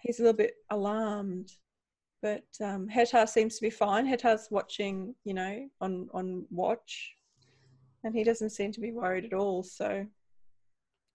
[0.00, 1.50] He's a little bit alarmed,
[2.22, 4.06] but um, Hettar seems to be fine.
[4.06, 7.14] Hettar's watching, you know, on on watch,
[8.04, 9.62] and he doesn't seem to be worried at all.
[9.62, 10.06] So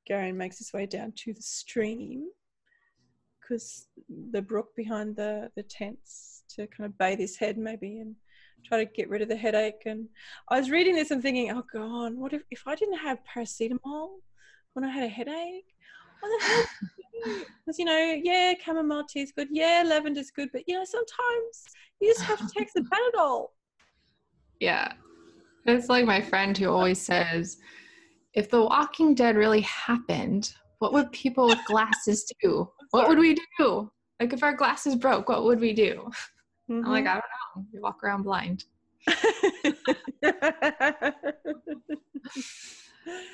[0.10, 2.28] Garion makes his way down to the stream
[3.42, 3.88] because
[4.32, 8.16] the brook behind the the tents to kind of bathe his head maybe and
[8.66, 9.84] try to get rid of the headache.
[9.86, 10.08] And
[10.50, 14.10] I was reading this and thinking, oh god, what if if I didn't have paracetamol
[14.74, 15.73] when I had a headache?
[16.24, 16.64] What the hell?
[17.66, 19.50] Because you know, yeah, chamomile tea is good.
[19.52, 21.66] Yeah, lavender's good, but you know, sometimes
[22.00, 23.48] you just have to take the Panadol.
[24.62, 24.94] Yeah,
[25.66, 27.58] it's like my friend who always says,
[28.34, 32.70] if The Walking Dead really happened, what would people with glasses do?
[32.92, 33.92] What would we do?
[34.22, 36.10] Like if our glasses broke, what would we do?
[36.72, 36.86] Mm-hmm.
[36.86, 37.24] I'm like, I don't
[37.56, 37.66] know.
[37.74, 38.64] We walk around blind.
[39.08, 39.74] I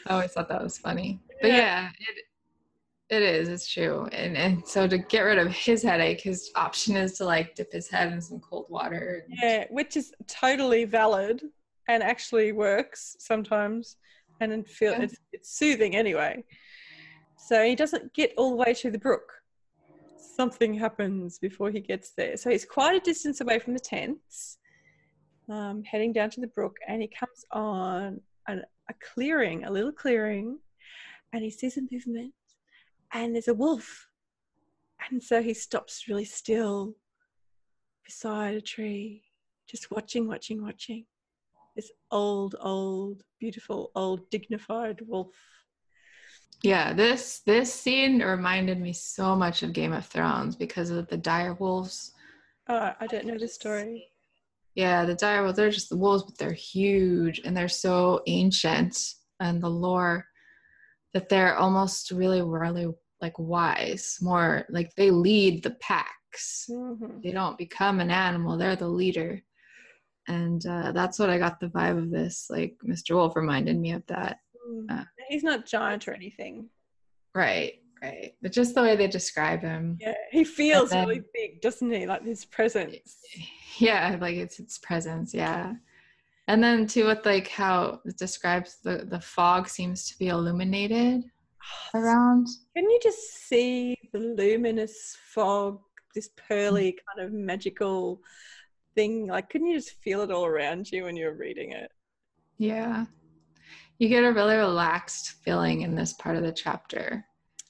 [0.10, 1.20] always thought that was funny.
[1.42, 2.16] But yeah, yeah it,
[3.10, 3.50] it is.
[3.50, 4.08] It's true.
[4.12, 7.72] And and so to get rid of his headache, his option is to like dip
[7.72, 9.26] his head in some cold water.
[9.28, 11.42] Yeah, which is totally valid
[11.88, 13.98] and actually works sometimes,
[14.40, 15.02] and feel yeah.
[15.02, 16.44] it's, it's soothing anyway.
[17.38, 19.34] So he doesn't get all the way to the brook.
[20.18, 22.38] Something happens before he gets there.
[22.38, 24.60] So he's quite a distance away from the tents,
[25.50, 29.92] um, heading down to the brook, and he comes on an, a clearing, a little
[29.92, 30.60] clearing,
[31.34, 32.34] and he sees a movement,
[33.14, 34.08] and there's a wolf.
[35.10, 36.96] And so he stops really still
[38.06, 39.24] beside a tree,
[39.68, 41.06] just watching, watching, watching.
[41.76, 45.36] This old, old, beautiful, old, dignified wolf
[46.62, 51.18] yeah, this this scene reminded me so much of Game of Thrones because of the
[51.18, 52.14] dire wolves.
[52.68, 54.12] Oh, I don't know the story.
[54.76, 58.98] Yeah, the dire wolves, they're just the wolves, but they're huge and they're so ancient
[59.40, 60.26] and the lore
[61.14, 62.88] that they're almost really, really
[63.22, 66.66] like wise, more like they lead the packs.
[66.70, 67.22] Mm-hmm.
[67.24, 69.42] They don't become an animal, they're the leader.
[70.28, 72.48] And uh, that's what I got the vibe of this.
[72.50, 73.16] Like Mr.
[73.16, 74.38] Wolf reminded me of that.
[74.90, 76.70] Uh, He's not giant or anything.
[77.34, 78.34] Right, right.
[78.42, 79.98] But just the way they describe him.
[80.00, 82.06] Yeah, he feels then, really big, doesn't he?
[82.06, 83.18] Like his presence.
[83.80, 85.34] Yeah, like it's its presence.
[85.34, 85.74] Yeah.
[86.50, 91.24] And then too, with like how it describes the the fog seems to be illuminated
[91.94, 92.48] around.
[92.76, 95.80] Can you just see the luminous fog,
[96.14, 97.20] this pearly mm-hmm.
[97.20, 98.22] kind of magical
[98.96, 99.28] thing?
[99.28, 101.92] Like, couldn't you just feel it all around you when you were reading it?
[102.58, 103.06] Yeah
[104.00, 107.26] you get a really relaxed feeling in this part of the chapter.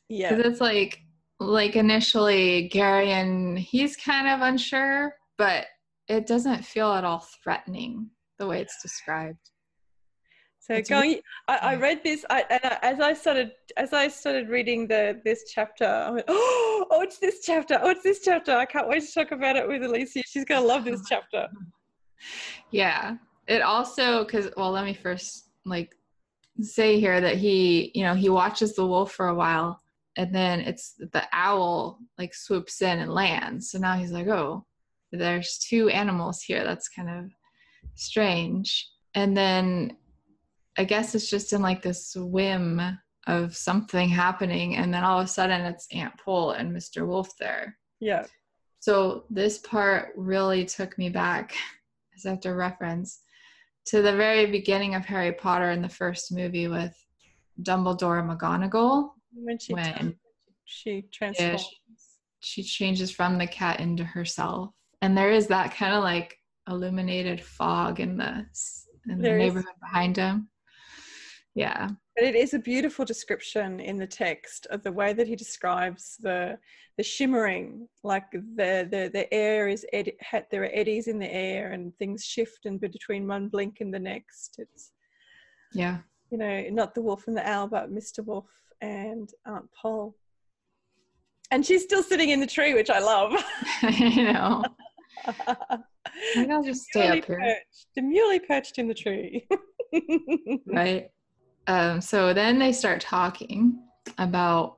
[0.08, 0.34] Yeah.
[0.34, 1.02] Because it's like
[1.40, 5.66] like initially Garion, he's kind of unsure, but
[6.08, 8.10] it doesn't feel at all threatening
[8.40, 9.52] the way it's described.
[10.60, 14.08] So going, really- I, I, read this, I, and I, as I started, as I
[14.08, 18.22] started reading the this chapter, I went, oh, oh, it's this chapter, oh, it's this
[18.24, 18.52] chapter.
[18.56, 20.24] I can't wait to talk about it with Alicia.
[20.28, 21.48] She's gonna love this chapter.
[22.72, 23.16] yeah,
[23.48, 25.96] it also because well, let me first like
[26.62, 29.82] say here that he, you know, he watches the wolf for a while
[30.18, 33.72] and then it's the owl like swoops in and lands.
[33.72, 34.66] So now he's like, oh,
[35.12, 36.64] there's two animals here.
[36.64, 37.32] That's kind of
[38.00, 38.90] strange.
[39.16, 39.98] And then
[40.78, 42.82] I guess it's just in like this whim
[43.28, 44.78] of something happening.
[44.78, 47.06] And then all of a sudden it's Aunt Pol and Mr.
[47.06, 47.78] Wolf there.
[48.00, 48.26] Yeah.
[48.80, 51.54] So this part really took me back
[52.16, 53.22] as I have to reference
[53.88, 56.96] to the very beginning of Harry Potter in the first movie with
[57.62, 59.12] Dumbledore and McGonagall.
[59.34, 60.16] When she when
[60.66, 61.62] she transforms.
[61.62, 61.96] Yeah,
[62.40, 64.72] she, she changes from the cat into herself.
[65.02, 66.39] And there is that kind of like
[66.70, 68.46] illuminated fog in the
[69.10, 70.50] in the neighborhood behind him.
[71.56, 71.90] Yeah.
[72.16, 76.18] But it is a beautiful description in the text of the way that he describes
[76.20, 76.58] the
[76.98, 80.12] the shimmering, like the the the air is ed-
[80.52, 84.00] there are eddies in the air and things shift and between one blink and the
[84.00, 84.56] next.
[84.58, 84.92] It's
[85.74, 86.00] yeah,
[86.30, 88.24] you know, not the wolf and the owl, but Mr.
[88.26, 88.50] Wolf
[88.82, 90.16] and Aunt Pol.
[91.52, 93.34] And she's still sitting in the tree, which I love.
[93.82, 94.64] I know.
[96.36, 97.40] Maybe I'll just stay up here.
[97.40, 99.48] Perched, demurely perched in the tree.
[100.68, 101.10] right
[101.68, 103.80] um, so then they start talking
[104.18, 104.78] about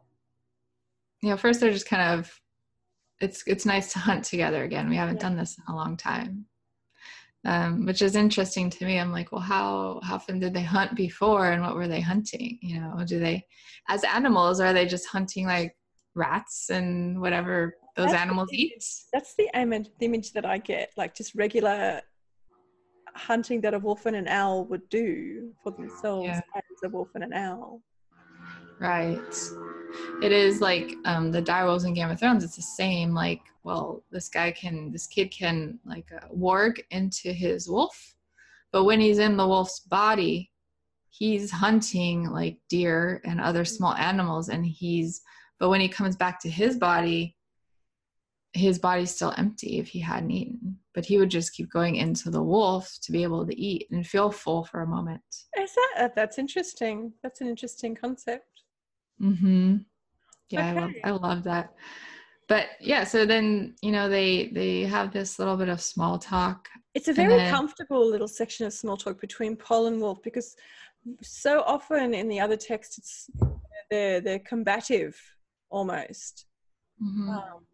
[1.21, 2.39] you know first they're just kind of
[3.19, 5.21] it's it's nice to hunt together again we haven't Yeah.
[5.29, 6.45] done this in a long time
[7.45, 10.95] um, which is interesting to me i'm like well how how often did they hunt
[10.95, 13.45] before and what were they hunting you know do they
[13.89, 15.75] as animals are they just hunting like
[16.15, 18.83] rats and whatever those That's animals eat
[19.13, 22.01] That's the image, the image that I get, like just regular
[23.15, 26.41] hunting that a wolf and an owl would do for themselves Yeah.
[26.55, 27.81] as a wolf and an owl.
[28.79, 29.35] Right.
[30.23, 32.43] It is like um, the direwolves in Game of Thrones.
[32.43, 33.13] It's the same.
[33.13, 38.15] Like, well, this guy can, this kid can like uh, warg into his wolf,
[38.71, 40.49] but when he's in the wolf's body,
[41.09, 45.21] he's hunting like deer and other small animals, and he's.
[45.59, 47.35] But when he comes back to his body,
[48.53, 50.77] his body's still empty if he hadn't eaten.
[50.93, 54.05] But he would just keep going into the wolf to be able to eat and
[54.05, 55.21] feel full for a moment.
[55.57, 57.13] Is that that's interesting?
[57.23, 58.45] That's an interesting concept.
[59.21, 59.77] Mm-hmm.
[60.49, 61.73] Yeah, I love I love that.
[62.49, 66.67] But yeah, so then you know they they have this little bit of small talk.
[66.93, 70.55] It's a very then- comfortable little section of small talk between Pol and Wolf because
[71.21, 73.29] so often in the other text it's
[73.89, 75.17] they're they're combative
[75.69, 76.47] almost.
[77.01, 77.29] Mhm.
[77.29, 77.65] um,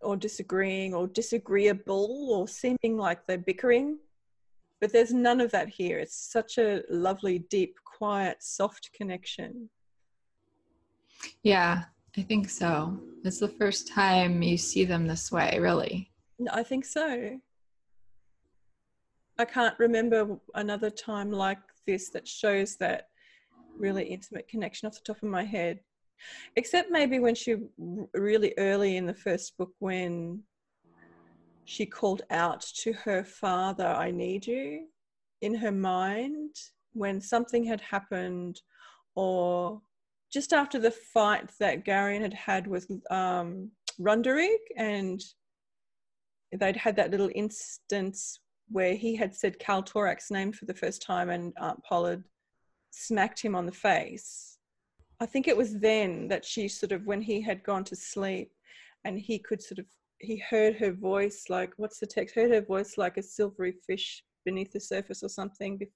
[0.00, 3.98] or disagreeing or disagreeable or seeming like they're bickering.
[4.80, 5.98] But there's none of that here.
[5.98, 9.68] It's such a lovely, deep, quiet, soft connection.
[11.42, 11.84] Yeah,
[12.16, 13.00] I think so.
[13.24, 16.10] It's the first time you see them this way, really.
[16.52, 17.40] I think so.
[19.38, 23.08] I can't remember another time like this that shows that
[23.76, 25.80] really intimate connection off the top of my head.
[26.56, 27.56] Except maybe when she
[28.14, 30.42] really early in the first book when
[31.64, 34.86] she called out to her father, I need you,
[35.42, 36.54] in her mind
[36.92, 38.60] when something had happened
[39.14, 39.80] or
[40.32, 45.20] just after the fight that Garion had had with um, Rundorig and
[46.52, 48.40] they'd had that little instance
[48.70, 52.24] where he had said Kal Torak's name for the first time and Aunt Pollard
[52.90, 54.57] smacked him on the face.
[55.20, 58.52] I think it was then that she sort of, when he had gone to sleep
[59.04, 59.86] and he could sort of,
[60.18, 62.34] he heard her voice like, what's the text?
[62.34, 65.88] Heard her voice like a silvery fish beneath the surface or something, be-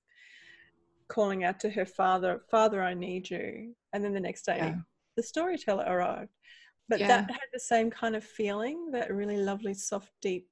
[1.09, 3.75] calling out to her father, Father, I need you.
[3.93, 4.75] And then the next day, Yeah.
[5.17, 6.31] the storyteller arrived.
[6.89, 7.09] But Yeah.
[7.09, 10.49] that had the same kind of feeling, that really lovely, soft, deep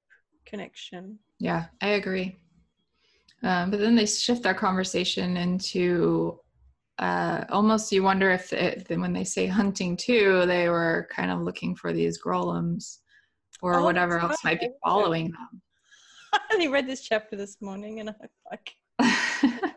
[0.47, 1.19] connection.
[1.39, 2.37] Yeah, I agree.
[3.43, 6.41] Um, but then they shift their conversation into
[7.01, 11.31] uh, almost you wonder if it, then when they say hunting too, they were kind
[11.31, 12.99] of looking for these Grolims
[13.63, 15.63] or Oh, whatever else right, might be following them.
[16.33, 18.15] I only read this chapter this morning, and I
[18.51, 18.77] like.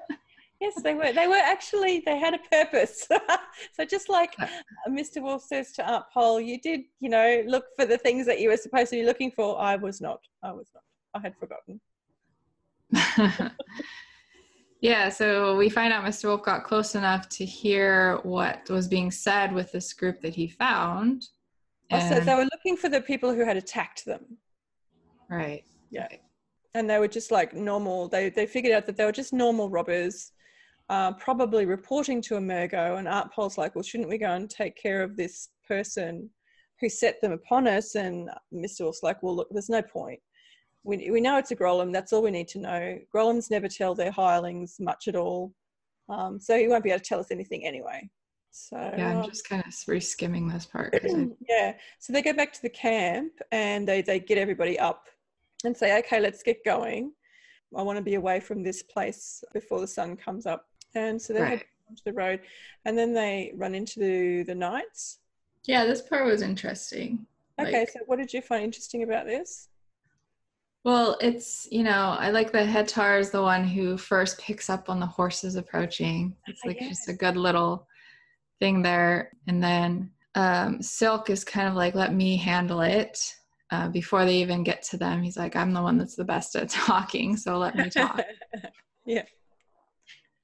[0.64, 1.12] Yes, they were.
[1.12, 2.04] They were actually.
[2.06, 3.06] They had a purpose.
[3.74, 4.48] so just like Uh,
[4.88, 5.22] Mr.
[5.22, 8.48] Wolf says to Aunt Pol, you did, you know, look for the things that you
[8.48, 9.60] were supposed to be looking for.
[9.60, 10.22] I was not.
[10.42, 10.84] I was not.
[11.16, 11.82] I had forgotten.
[14.84, 16.26] Yeah, so we find out Mr.
[16.26, 20.46] Wolf got close enough to hear what was being said with this group that he
[20.50, 21.26] found.
[21.90, 24.38] Also, they were looking for the people who had attacked them.
[25.30, 25.64] right.
[25.90, 26.10] Yeah.
[26.74, 28.10] and they were just like normal.
[28.10, 30.34] They they figured out that they were just normal robbers,
[30.90, 32.98] uh, probably reporting to a Murgo.
[32.98, 36.30] And Aunt Pol's like, well, shouldn't we go and take care of this person
[36.82, 37.96] who set them upon us?
[37.96, 38.82] And Mr.
[38.82, 40.20] Wolf's like, well, look, there's no point.
[40.84, 41.94] We we know it's a Grolim.
[41.94, 43.00] That's all we need to know.
[43.14, 45.54] Grolims never tell their hirelings much at all,
[46.10, 48.10] um, so he won't be able to tell us anything anyway.
[48.52, 50.94] So Yeah, I'm um, just kind of reskimming this part.
[51.04, 51.74] I- yeah.
[52.00, 55.08] So they go back to the camp and they, they get everybody up
[55.64, 57.14] and say, okay, let's get going.
[57.76, 60.68] I want to be away from this place before the sun comes up.
[60.94, 61.66] And so they head Right.
[61.90, 62.42] onto the road
[62.86, 65.18] and then they run into the, the knights.
[65.66, 67.26] Yeah, this part was interesting.
[67.60, 69.70] Okay, Like- so what did you find interesting about this?
[70.84, 74.90] Well, it's, you know, I like that Hettar is the one who first picks up
[74.90, 76.36] on the horses approaching.
[76.48, 77.88] It's Ah, like just a good little
[78.60, 79.32] thing there.
[79.48, 83.34] And then um, Silk is kind of like, let me handle it.
[83.72, 86.56] Uh, before they even get to them, he's like, I'm the one that's the best
[86.56, 88.22] at talking, so let me talk.
[89.06, 89.24] yeah.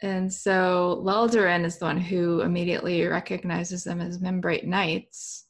[0.01, 5.45] And so Lelldorin is the one who immediately recognizes them as Mimbrate Knights.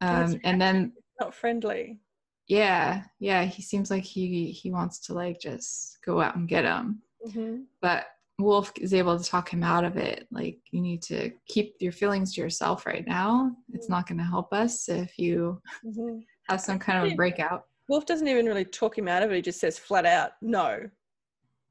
[0.00, 2.00] Um, and then not friendly.
[2.48, 6.64] Yeah, yeah, he seems like he he wants to like just go out and get
[6.64, 7.62] him Mm-hmm.
[7.82, 8.06] But
[8.38, 10.28] Wolf is able to talk him out of it.
[10.30, 13.50] Like you need to keep your feelings to yourself right now.
[13.72, 16.18] It's not going to help us if you Mm-hmm.
[16.48, 17.64] have some kind of a breakout.
[17.88, 19.36] Wolf doesn't even really talk him out of it.
[19.36, 20.78] He just says flat out, "No,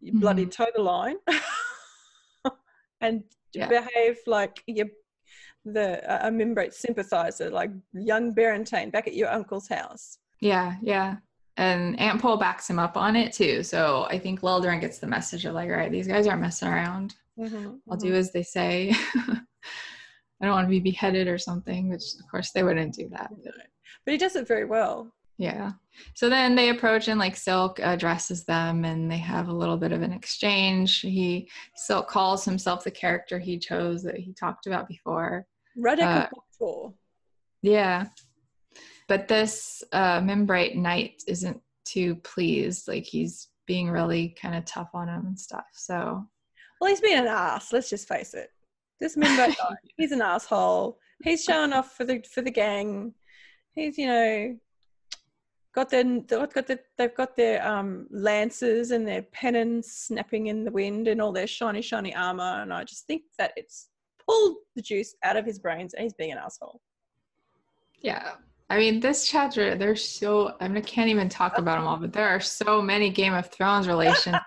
[0.02, 0.20] you Mhm.
[0.20, 1.16] bloody toe the line,
[3.02, 3.24] and
[3.54, 3.68] Yeah.
[3.70, 4.88] behave like you're
[5.64, 11.18] the a Mimbrate sympathizer, like young Berentain back at your uncle's house." Yeah, yeah.
[11.58, 13.64] And Aunt Pol backs him up on it too.
[13.64, 16.68] So I think Lelldorin gets the message of like, all right, these guys aren't messing
[16.68, 17.16] around.
[17.40, 17.76] Mm-hmm.
[17.90, 18.94] I'll do as they say.
[20.42, 23.30] I don't want to be beheaded or something, which of course they wouldn't do that.
[23.44, 23.54] But
[24.06, 25.12] But he does it very well.
[25.38, 25.72] yeah.
[26.14, 29.94] So then they approach and like Silk addresses them and they have a little bit
[29.94, 31.00] of an exchange.
[31.00, 35.48] He Silk calls himself the character he chose that he talked about before.
[35.78, 36.28] Radical Uh,
[37.62, 38.08] Yeah.
[39.08, 42.88] But this uh Mimbrate Knight isn't too pleased.
[42.88, 45.66] Like he's being really kind of tough on him and stuff.
[45.74, 46.26] So
[46.80, 47.72] Well, he's being an ass.
[47.74, 48.50] Let's just face it.
[49.00, 50.98] This member, guy, he's an asshole.
[51.24, 53.14] He's showing off for the for the gang.
[53.74, 54.58] He's you know
[55.74, 60.64] got their they've got the, they've got their um lances and their pennons snapping in
[60.64, 62.62] the wind and all their shiny shiny armor.
[62.62, 63.90] And I just think that it's
[64.28, 66.82] pulled the juice out of his brains and he's being an asshole.
[68.00, 68.36] Yeah.
[68.70, 71.98] I mean, this chapter, there's so, I, mean, I can't even talk about them all,
[71.98, 74.38] but there are so many Game of Thrones relations.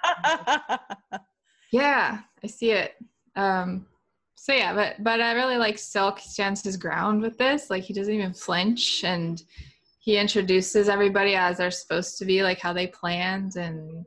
[1.73, 2.95] yeah, I see it.
[3.37, 3.87] Um,
[4.35, 7.71] so yeah, but but I really like Silk stands his ground with this.
[7.71, 9.43] Like he doesn't even flinch, and
[9.99, 13.57] he introduces everybody as they're supposed to be, like how they planned.
[13.57, 14.07] And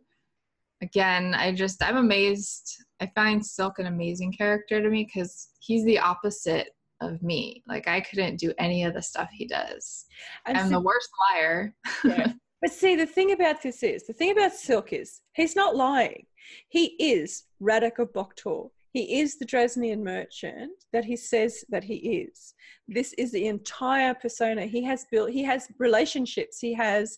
[0.82, 2.76] again, I just I'm amazed.
[3.00, 6.70] I find Silk an amazing character to me because he's the opposite
[7.02, 7.64] of me.
[7.68, 10.06] Like I couldn't do any of the stuff he does.
[10.46, 11.76] And I'm so- the worst liar.
[12.04, 12.34] Yeah.
[12.62, 16.28] But see, the thing about this is, the thing about Silk is, he's not lying.
[16.70, 18.70] He is of Boktor.
[18.94, 22.54] He is the Drasnian merchant that he says that he is.
[22.88, 24.68] This is the entire persona.
[24.68, 27.18] He has built, he has relationships, he has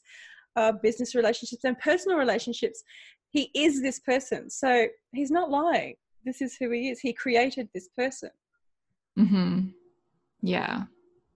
[0.56, 2.82] uh, business relationships and personal relationships.
[3.32, 4.50] He is this person.
[4.50, 5.96] So he's not lying.
[6.24, 7.00] This is who he is.
[7.00, 8.30] He created this person.
[9.18, 9.68] Hmm
[10.42, 10.84] Yeah.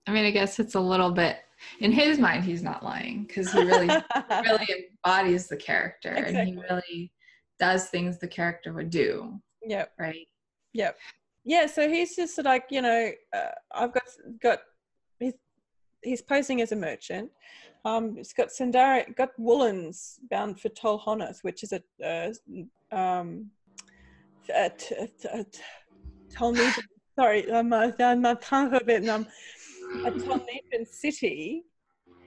[0.07, 1.38] I mean, I guess it's a little bit
[1.80, 2.43] in his mind.
[2.43, 3.88] He's not lying because he really,
[4.43, 7.11] really embodies the character, and he really
[7.59, 9.39] does things the character would do.
[9.65, 9.91] Yep.
[9.99, 10.28] Right.
[10.73, 10.97] Yep.
[11.43, 14.03] Yeah, so he's just like, you know, uh, I've got
[14.41, 14.59] got
[15.19, 15.34] he's
[16.03, 17.32] he's posing as a merchant.
[17.86, 23.49] Um, he's got Sandara, got woolens bound for Tol Honeth which is a uh, um,
[24.53, 25.61] a, t- a, t- a t-
[26.34, 26.84] Tolnesian.
[27.18, 29.26] Sorry, I'm uh, not tongue a bit numb.
[30.05, 31.63] A Tolnesian city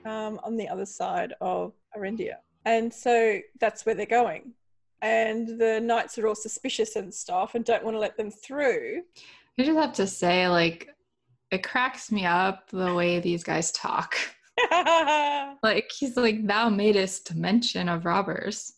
[0.05, 2.35] um, on the other side of Arendia,
[2.65, 4.51] and so that's where they're going.
[5.01, 9.03] And the knights are all suspicious and stuff, and don't want to let them through.
[9.57, 10.89] I just have to say, like,
[11.51, 14.15] it cracks me up the way these guys talk.
[15.63, 18.73] Like, he's like, "Thou madest mention of robbers."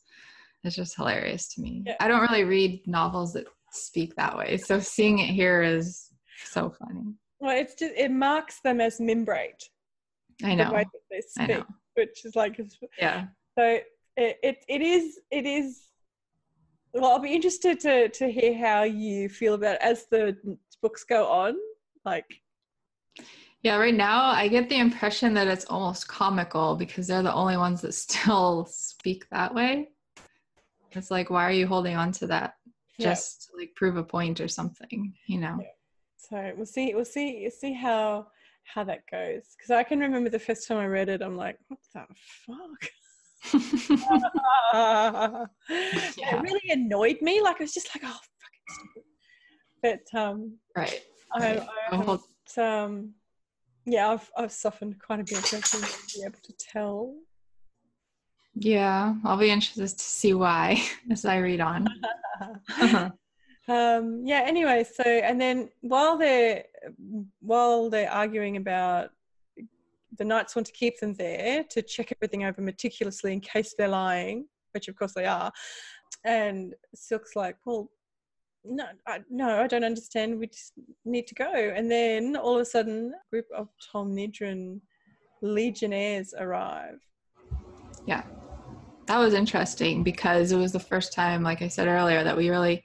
[0.64, 1.84] It's just hilarious to me.
[1.86, 1.95] Yeah.
[1.99, 6.09] I don't really read novels that speak that way, so seeing it here is
[6.45, 7.13] so funny.
[7.39, 9.63] well, it's just it marks them as Mimbrate.
[10.43, 10.71] I The know.
[10.71, 11.63] way that they speak,
[11.95, 12.59] which is like
[12.99, 13.26] Yeah.
[13.57, 13.80] so
[14.17, 15.82] it, it it is it is.
[16.93, 20.38] Well, I'll be interested to to hear how you feel about it as the
[20.82, 21.55] books go on.
[22.05, 22.26] Like,
[23.63, 27.57] Yeah, right now I get the impression that it's almost comical because they're the only
[27.57, 29.89] ones that still speak that way.
[30.91, 32.53] It's like, why are you holding on to that?
[32.97, 33.09] Yeah.
[33.09, 35.57] Just to, like prove a point or something, you know?
[35.59, 35.67] Yeah.
[36.17, 36.93] So we'll see.
[36.93, 37.39] We'll see.
[37.41, 38.27] We'll See how
[38.65, 39.41] how that goes.
[39.57, 42.05] Because I can remember the first time I read it, I'm like, what the
[42.45, 42.89] fuck?
[46.17, 46.37] Yeah.
[46.37, 47.41] It really annoyed me.
[47.41, 49.03] Like I was just like, oh, fucking stupid.
[49.81, 51.01] But um, right.
[51.33, 51.67] I, right.
[51.91, 52.21] I hold-
[52.57, 53.13] um,
[53.85, 55.37] yeah, I've I've softened quite a bit.
[55.37, 55.65] I think
[56.15, 57.15] be able to tell.
[58.56, 60.82] Yeah, I'll be interested to see why
[61.12, 61.88] as I read on.
[63.68, 64.43] um, yeah.
[64.45, 66.64] Anyway, so and then while they're
[67.39, 69.10] while they're arguing about
[70.18, 73.88] the knights want to keep them there to check everything over meticulously in case they're
[73.88, 75.51] lying, which of course they are.
[76.24, 77.89] And Silk's like, well,
[78.64, 80.39] no, I, no, I don't understand.
[80.39, 80.74] We just
[81.06, 81.51] need to go.
[81.51, 84.80] And then all of a sudden, a group of Tolnedran
[85.41, 86.99] legionnaires arrive.
[88.06, 88.24] yeah.
[89.06, 92.49] That was interesting because it was the first time, like I said earlier, that we
[92.49, 92.84] really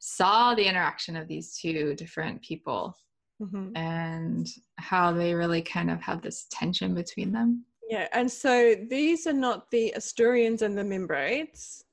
[0.00, 2.96] saw the interaction of these two different people
[3.40, 3.72] Mhm.
[3.76, 4.46] and
[4.78, 7.64] how they really kind of have this tension between them.
[7.88, 11.84] Yeah, and so these are not the Asturians and the Mimbrates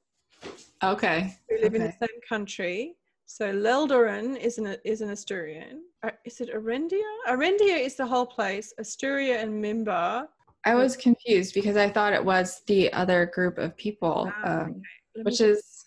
[0.84, 1.38] Okay.
[1.50, 2.96] who live in the same country.
[3.26, 5.84] So Lelldorin is an is an Asturian.
[6.04, 7.10] Uh, Is it Arendia?
[7.28, 8.74] Arendia is the whole place.
[8.80, 10.28] Asturia and Mimbre.
[10.66, 14.82] I was confused because I thought it was the other group of people, Ah, um,
[15.16, 15.84] Let which me, is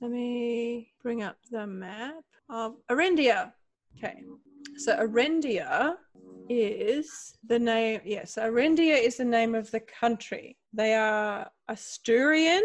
[0.00, 3.52] let me bring up the map of Arendia.
[3.96, 4.22] Okay,
[4.76, 5.94] so Arendia
[6.50, 8.00] is the name.
[8.04, 10.56] Yes, Arendia is the name of the country.
[10.72, 12.62] They are Asturian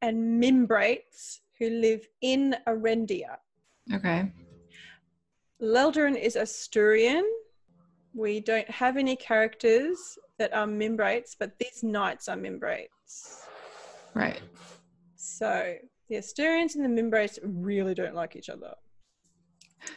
[0.00, 3.36] and Mimbrates who live in Arendia.
[3.92, 4.30] okay.
[5.60, 7.24] Lelldorin is Asturian.
[8.12, 13.46] We don't have any characters that are Mimbrates, but these knights are Mimbrates.
[14.14, 14.40] Right.
[15.16, 15.76] So
[16.08, 18.74] the Asturians and the Mimbrates really don't like each other.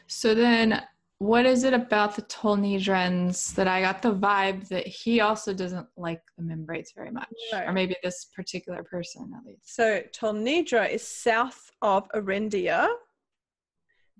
[0.07, 0.83] So then,
[1.19, 5.87] what is it about the Tolnedrans that I got the vibe that he also doesn't
[5.97, 7.63] like the Mimbrates very much, No.
[7.65, 9.73] or maybe this particular person at least?
[9.75, 12.87] So Tolnedra is south of Arendia.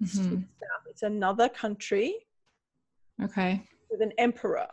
[0.02, 0.48] It's to the Mhm.
[0.60, 0.88] south.
[0.90, 2.26] It's another country
[3.22, 3.68] Okay.
[3.92, 4.68] with an emperor.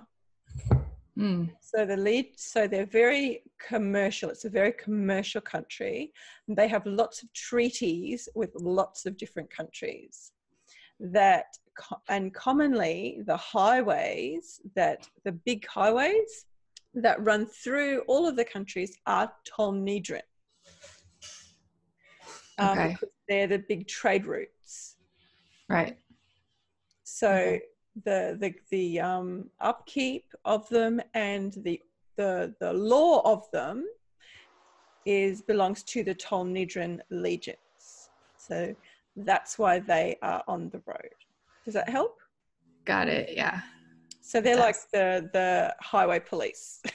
[1.18, 1.50] Mm.
[1.60, 4.30] So the lead, so they're very commercial.
[4.30, 6.12] It's a very commercial country.
[6.48, 10.32] And they have lots of treaties with lots of different countries.
[11.00, 11.46] That
[12.08, 16.46] and commonly the highways that the big highways
[16.94, 20.20] that run through all of the countries are Tolnedran.
[22.58, 22.92] Um, Okay.
[22.92, 24.96] because they're the big trade routes.
[25.68, 25.96] Right.
[27.02, 27.62] So Okay.
[28.04, 31.80] The the the um, upkeep of them and the
[32.16, 33.86] the the law of them
[35.06, 38.10] is belongs to the Tolnedran legions.
[38.36, 38.74] So
[39.16, 41.14] that's why they are on the road.
[41.64, 42.18] Does that help?
[42.84, 43.30] Got it.
[43.34, 43.60] Yeah.
[44.20, 46.82] So they're like the the highway police.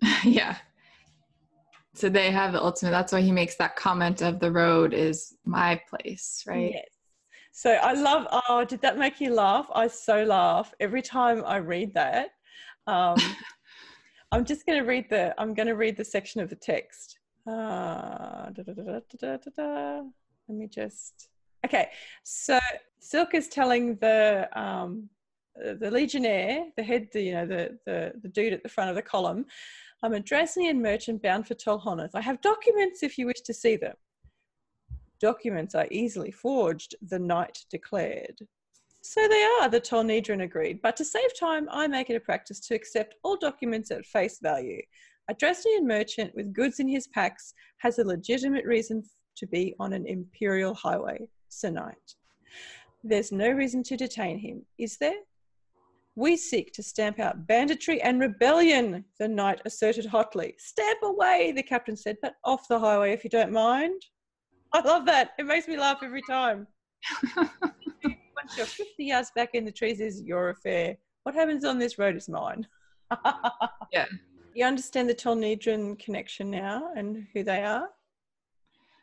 [0.24, 0.56] yeah.
[1.94, 2.92] So they have the ultimate.
[2.92, 6.70] That's why he makes that comment of the road is my place, right?
[6.74, 6.97] Yes.
[7.58, 8.28] So I love.
[8.30, 9.68] Oh, did that make you laugh?
[9.74, 12.28] I so laugh every time I read that.
[12.86, 13.16] Um,
[14.30, 15.34] I'm just going to read the.
[15.40, 17.18] I'm going to read the section of the text.
[17.48, 20.02] Uh, da, da, da.
[20.46, 21.30] Let me just.
[21.66, 21.88] Okay,
[22.22, 22.60] so
[23.00, 25.08] Silk is telling the um,
[25.56, 28.94] the legionnaire, the head, the, you know, the, the the dude at the front of
[28.94, 29.44] the column.
[30.04, 32.10] I'm a Drasnian merchant bound for Tol Honeth.
[32.14, 33.96] I have documents if you wish to see them.
[35.20, 38.38] Documents are easily forged, the knight declared.
[39.02, 42.60] So they are, the Tolnedran agreed, but to save time, I make it a practice
[42.60, 44.82] to accept all documents at face value.
[45.28, 49.02] A Drasnian merchant with goods in his packs has a legitimate reason
[49.36, 52.14] to be on an imperial highway, Sir Knight.
[53.04, 55.20] There's no reason to detain him, is there?
[56.16, 60.54] We seek to stamp out banditry and rebellion, the knight asserted hotly.
[60.58, 64.02] Stamp away, the captain said, but off the highway if you don't mind.
[64.72, 65.32] I love that.
[65.38, 66.66] It makes me laugh every time.
[67.34, 67.50] Once
[68.56, 70.96] you're 50 yards back in the trees is your affair.
[71.22, 72.66] What happens on this road is mine.
[73.90, 74.04] Yeah.
[74.54, 77.88] You understand the Tolnedran connection now and who they are?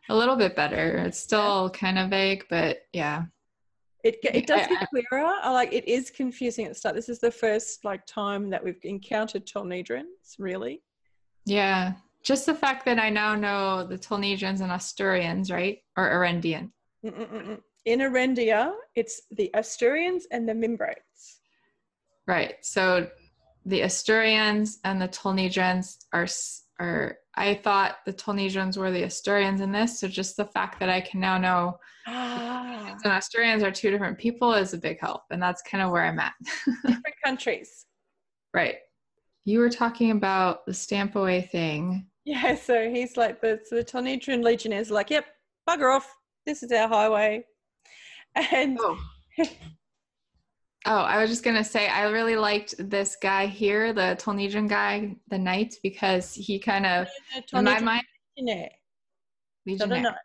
[0.10, 0.98] A little bit better.
[1.00, 3.24] It's still kind of vague, but yeah.
[4.04, 5.26] It, it does get clearer.
[5.42, 6.94] I like it is confusing at the start.
[6.94, 10.84] This is the first like time that we've encountered Tolnedrans, really.
[11.46, 11.94] Yeah.
[12.26, 15.78] Just the fact that I now know the Tolnesians and Asturians, right?
[15.96, 16.72] Or Arendian.
[17.06, 17.62] Mm-mm-mm.
[17.86, 21.40] In Arendia, it's the Asturians and the Mimbrates.
[22.28, 22.56] Right.
[22.62, 23.08] So
[23.66, 26.28] the Asturians and the Tolnesians are
[26.80, 30.00] are I thought the Tolnesians were the Asturians in this.
[30.00, 34.18] So just the fact that I can now know Ah, and Asturians are two different
[34.18, 35.24] people is a big help.
[35.32, 36.34] And that's kind of where I'm at.
[36.86, 37.86] different countries.
[38.54, 38.78] right.
[39.48, 42.08] You were talking about the stamp away thing.
[42.26, 45.26] Yeah, so he's like the so the Tolnedran legionnaires are like, yep,
[45.70, 46.12] bugger off.
[46.46, 47.46] This is our highway.
[48.36, 49.00] And Oh.
[50.88, 55.16] Oh, I was just gonna say I really liked this guy here, the Tolnesian guy,
[55.30, 57.08] the knight, because he kind of
[57.54, 58.04] in my mind
[58.38, 58.70] legionnaire.
[59.66, 60.22] Not legionnaire.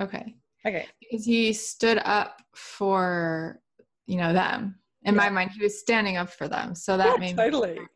[0.00, 0.34] Okay.
[0.66, 0.86] Okay.
[1.00, 3.60] Because he stood up for
[4.06, 4.78] you know them.
[5.04, 6.74] In my mind, he was standing up for them.
[6.74, 7.80] So that Yeah, made totally.
[7.80, 7.86] me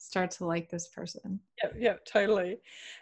[0.00, 1.38] start to like this person.
[1.62, 2.58] Yep, yep, totally.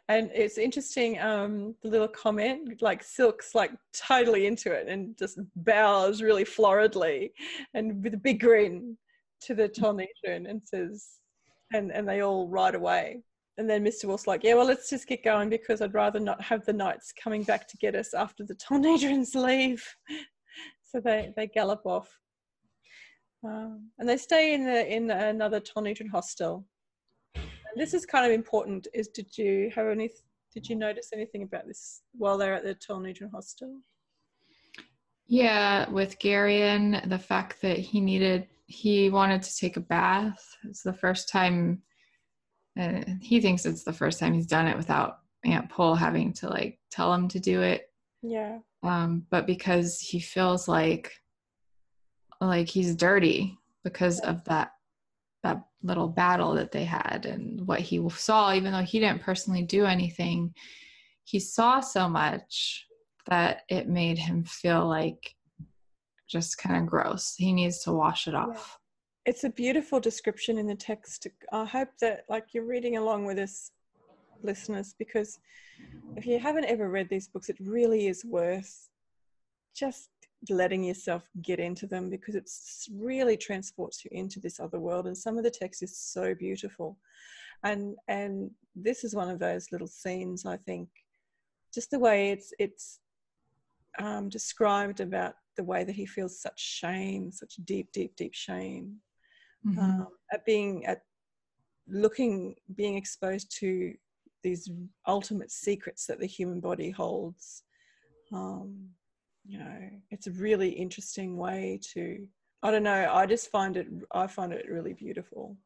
[0.09, 5.39] And it's interesting, um, the little comment, like Silk's like totally into it and just
[5.57, 7.31] bows really floridly
[7.75, 8.99] and with a big grin
[9.43, 10.07] to the Tolnesian
[10.51, 11.07] and says,
[11.73, 13.23] and, and they all ride away.
[13.59, 14.07] and then Mr.
[14.07, 17.13] Wolf's like, yeah, well, let's just get going because I'd rather not have the knights
[17.13, 19.87] coming back to get us after the Tolnedrans leave.
[20.83, 22.11] so they, they gallop off.
[23.45, 26.67] Um, and they stay in the in another Tolnedran hostel.
[27.79, 28.89] This is kind of important.
[28.93, 30.11] Is did you have any?
[30.53, 33.81] Did you notice anything about this while they're at the Tolnedran hostel?
[35.27, 40.45] Yeah, with Garion, the fact that he needed he wanted to take a bath.
[40.65, 41.83] It's the first time
[42.77, 46.33] and uh, he thinks it's the first time he's done it without Aunt Pol having
[46.35, 47.91] to like tell him to do it.
[48.23, 48.59] Yeah.
[48.83, 51.13] Um, but because he feels like
[52.41, 54.73] like he's dirty because of that
[55.43, 59.63] that little battle that they had and what he saw, even though he didn't personally
[59.63, 60.55] do anything,
[61.25, 62.87] he saw so much
[63.27, 65.35] that it made him feel like
[66.29, 67.35] just kind of gross.
[67.37, 68.79] He needs to wash it off
[69.29, 71.27] it's a beautiful description in the text.
[71.53, 73.73] I hope that like you're reading along with us
[74.43, 75.39] listeners because
[76.17, 78.89] if you haven't ever read these books, it really is worth
[79.77, 80.09] just
[80.51, 82.49] letting yourself get into them because it
[82.95, 86.97] really transports you into this other world and some of the text is so beautiful
[87.65, 90.89] and and this is one of those little scenes i think
[91.75, 93.01] just the way it's it's
[93.99, 98.95] um, described about the way that he feels such shame such deep deep deep shame
[99.67, 99.79] mm-hmm.
[99.79, 101.03] um, at being at
[101.89, 103.93] looking being exposed to
[104.45, 104.71] these
[105.09, 107.65] ultimate secrets that the human body holds
[108.33, 108.89] um,
[109.49, 112.27] you know it's a really interesting way to
[112.63, 115.57] i don't know i just find it i find it really beautiful.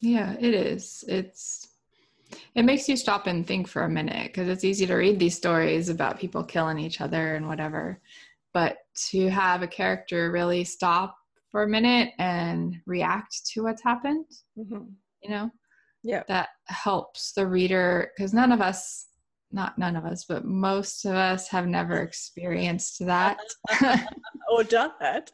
[0.00, 1.04] Yeah it is.
[1.08, 1.68] It's
[2.54, 5.36] it makes you stop and think for a minute because it's easy to read these
[5.36, 8.00] stories about people killing each other and whatever
[8.52, 8.78] but
[9.10, 11.16] to have a character really stop
[11.50, 14.26] for a minute and react to what's happened
[14.58, 14.84] mm-hmm.
[15.22, 15.50] you know?
[16.04, 16.22] Yeah.
[16.28, 19.06] That helps the reader because none of us
[19.54, 23.38] not none of us but most of us have never experienced that.
[24.52, 25.32] Or done that.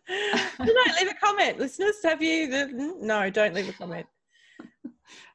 [0.56, 1.58] Don't leave a comment.
[1.58, 4.06] Listeners have you the, mm, no don't leave a comment.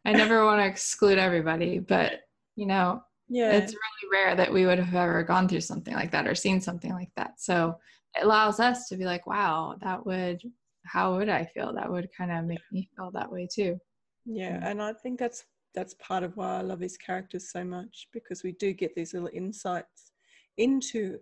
[0.05, 2.21] I never want to exclude everybody but
[2.55, 3.51] you know yeah.
[3.51, 6.61] it's really rare that we would have ever gone through something like that or seen
[6.61, 7.33] something like that.
[7.37, 7.77] So
[8.17, 10.41] it allows us to be like wow that would
[10.85, 11.73] how would I feel?
[11.73, 13.79] That would kind of make me feel that way too.
[14.25, 14.71] Yeah, mm.
[14.71, 15.43] and I think that's
[15.75, 19.13] that's part of why I love his characters so much because we do get these
[19.13, 20.11] little insights
[20.57, 21.19] into,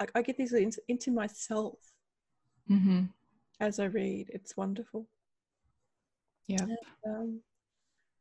[0.00, 1.78] like I get these ins- into myself
[2.70, 3.04] mm-hmm.
[3.60, 4.30] as I read.
[4.32, 5.06] It's wonderful.
[6.48, 6.62] Yeah.
[6.62, 7.40] And, um,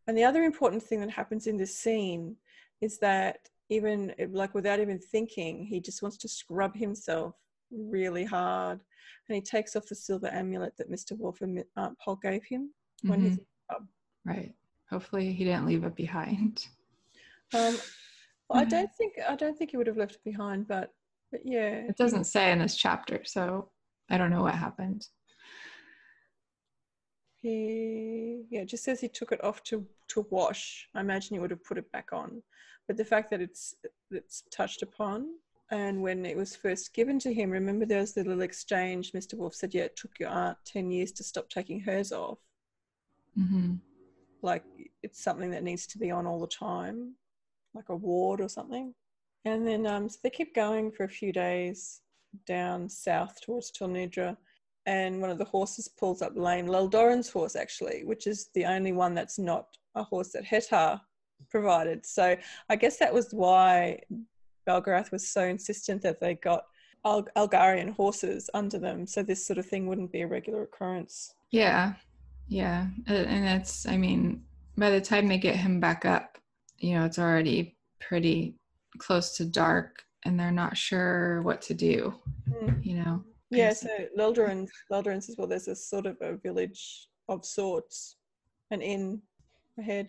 [0.07, 2.35] and the other important thing that happens in this scene
[2.81, 7.35] is that even like without even thinking, he just wants to scrub himself
[7.71, 8.81] really hard
[9.29, 11.17] and he takes off the silver amulet that Mr.
[11.17, 13.27] Wolf and Aunt Pol gave him when mm-hmm.
[13.27, 13.87] he's in the pub.
[14.25, 14.53] Right.
[14.91, 16.65] Hopefully, he didn't leave it behind.
[17.53, 17.77] Um,
[18.49, 20.91] well, I don't think I don't think he would have left it behind, but
[21.31, 23.69] but yeah, it doesn't say in this chapter, so
[24.09, 25.07] I don't know what happened.
[27.35, 30.87] He yeah, just says he took it off to to wash.
[30.93, 32.43] I imagine he would have put it back on,
[32.87, 33.75] but the fact that it's
[34.11, 35.27] it's touched upon
[35.71, 39.13] and when it was first given to him, remember there was the little exchange.
[39.13, 39.35] Mr.
[39.35, 42.39] Wolf said, "Yeah, it took your aunt ten years to stop taking hers off."
[43.39, 43.75] Mm-hmm.
[44.41, 44.65] Like
[45.03, 47.15] it's something that needs to be on all the time,
[47.73, 48.93] like a ward or something.
[49.45, 52.01] And then um, so they keep going for a few days
[52.45, 54.37] down south towards Tolnedra,
[54.85, 56.67] and one of the horses pulls up lame.
[56.67, 60.99] Lelldorin's horse, actually, which is the only one that's not a horse that Hettar
[61.49, 62.05] provided.
[62.05, 62.35] So
[62.69, 63.99] I guess that was why
[64.67, 66.65] Belgarath was so insistent that they got
[67.05, 71.33] Al- Algarian horses under them, so this sort of thing wouldn't be a regular occurrence.
[71.49, 71.93] Yeah,
[72.47, 74.43] yeah, and that's I mean,
[74.77, 76.37] by the time they get him back up,
[76.77, 78.55] you know, it's already pretty
[78.97, 82.13] close to dark, and they're not sure what to do.
[82.49, 82.85] Mm.
[82.85, 83.23] You know.
[83.49, 88.15] Yeah, so Lelldorin, Lelldorin says, well, there's a sort of a village of sorts,
[88.71, 89.21] an inn
[89.77, 90.07] ahead.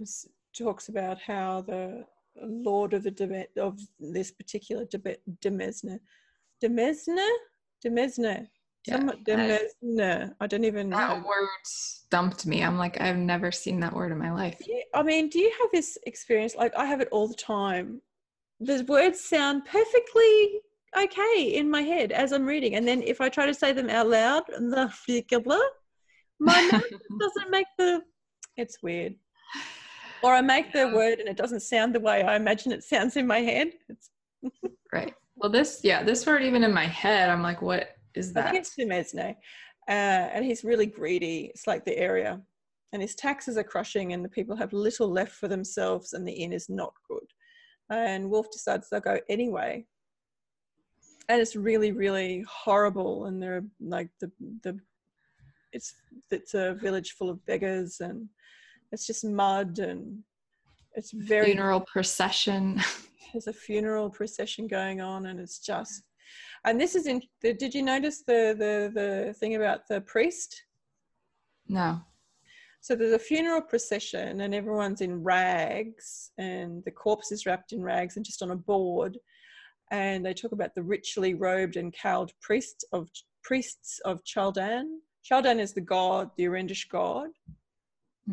[0.00, 0.10] It
[0.56, 2.04] talks about how the
[2.42, 5.98] lord of the De- of this particular De- Demesne.
[6.62, 7.28] Demesne?
[7.84, 8.48] Demesne.
[8.86, 10.34] Yeah, Demesne.
[10.40, 11.24] I don't even that know.
[11.26, 12.62] word stumped me.
[12.62, 14.60] I'm like, I've never seen that word in my life.
[14.66, 16.54] Yeah, I mean, do you have this experience?
[16.54, 18.00] Like, I have it all the time.
[18.60, 20.60] The words sound perfectly
[20.96, 23.90] okay in my head as I'm reading, and then if I try to say them
[23.90, 24.92] out loud, the
[26.40, 26.82] my mouth
[27.20, 28.02] doesn't make the.
[28.56, 29.16] It's weird
[30.24, 33.16] or I make the word and it doesn't sound the way I imagine it sounds
[33.16, 33.72] in my head.
[34.92, 35.14] right.
[35.36, 38.46] Well, this, yeah, this word even in my head, I'm like, what is that?
[38.46, 39.36] I think it's Dumesne.
[39.88, 39.92] Uh,
[40.32, 41.50] and he's really greedy.
[41.54, 42.40] It's like the area.
[42.92, 46.32] and his taxes are crushing, and the people have little left for themselves, and the
[46.32, 47.26] inn is not good.
[47.90, 49.84] And Wolf decides they'll go anyway.
[51.28, 53.26] And it's really, really horrible.
[53.26, 54.30] And they're like the
[54.62, 54.78] the
[55.72, 55.94] it's
[56.30, 58.28] it's a village full of beggars, and
[58.92, 60.22] it's just mud, and
[60.94, 62.80] it's very Funeral procession.
[63.32, 66.04] there's a funeral procession going on, and it's just.
[66.64, 67.22] And this is in.
[67.42, 70.64] The, did you notice the the the thing about the priest?
[71.68, 72.00] no.
[72.80, 77.82] So there's a funeral procession, and everyone's in rags, and the corpse is wrapped in
[77.82, 79.16] rags and just on a board.
[79.90, 83.08] And they talk about the richly robed and cowled priests of
[83.42, 84.98] priests of Chaldan.
[85.24, 87.30] Chaldan is the god, the Arendish god,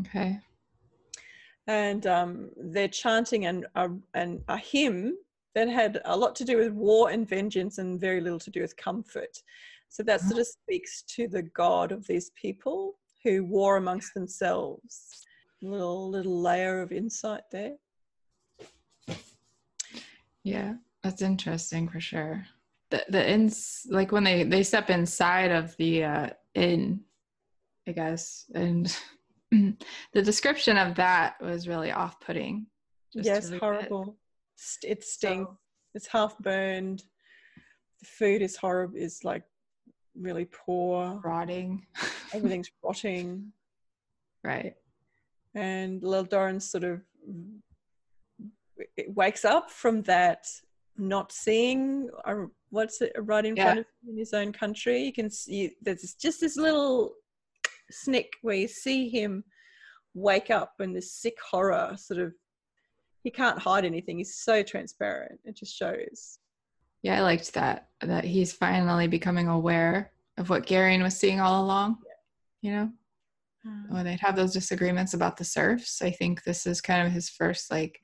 [0.02, 0.38] Okay.
[1.68, 5.16] and um, they're chanting an, a, an, a hymn
[5.56, 8.62] that had a lot to do with war and vengeance and very little to do
[8.62, 9.38] with comfort.
[9.90, 15.26] So that sort of speaks to the God of these people who war amongst themselves.
[15.62, 17.76] Little little layer of insight there.
[20.44, 22.46] Yeah, that's interesting for sure.
[22.90, 27.02] The the ins like when they they step inside of the uh inn,
[27.88, 28.98] I guess, and
[29.52, 32.66] the description of that was really off putting.
[33.14, 34.04] yes, horrible.
[34.06, 34.18] St-
[34.84, 35.50] It stinks.
[35.52, 35.58] So-
[35.94, 37.04] It's half burned.
[38.00, 38.98] The food is horrible.
[38.98, 39.44] Is like
[40.16, 41.20] really poor.
[41.24, 41.86] Rotting.
[42.34, 43.52] Everything's rotting.
[44.44, 44.74] right.
[45.54, 47.02] and Lelldorin sort of
[49.08, 50.46] wakes up from that
[50.98, 53.64] not seeing uh, what's it right in Yeah.
[53.66, 55.04] front of him in his own country.
[55.04, 57.14] You can see there's just this little
[57.92, 59.44] snick where you see him
[60.14, 62.34] wake up and this sick horror sort of
[63.24, 64.18] he can't hide anything.
[64.18, 65.40] He's so transparent.
[65.46, 66.40] It just shows.
[67.04, 67.88] Yeah, I liked that.
[68.02, 71.98] That he's finally becoming aware of what Garion was seeing all along.
[72.62, 72.70] Yeah.
[72.70, 72.92] You know,
[73.90, 77.30] when they'd have those disagreements about the serfs, I think this is kind of his
[77.30, 78.00] first like.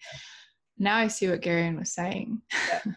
[0.79, 2.41] Now I see what Garion was saying.
[2.53, 2.93] Yeah.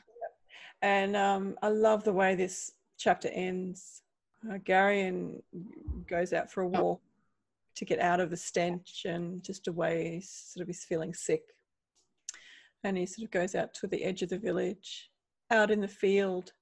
[0.83, 4.03] And um, I love the way this chapter ends.
[4.49, 5.43] Uh, Garion
[6.09, 6.69] goes out for a Oh.
[6.83, 7.01] walk
[7.77, 11.43] to get out of the stench and just away, sort of he's feeling sick.
[12.85, 15.11] And he sort of goes out to the edge of the village,
[15.51, 16.53] out in the field.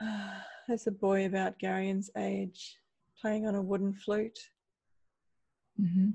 [0.68, 2.78] There's a boy about Garion's age
[3.20, 4.38] playing on a wooden flute.
[5.76, 6.10] hmm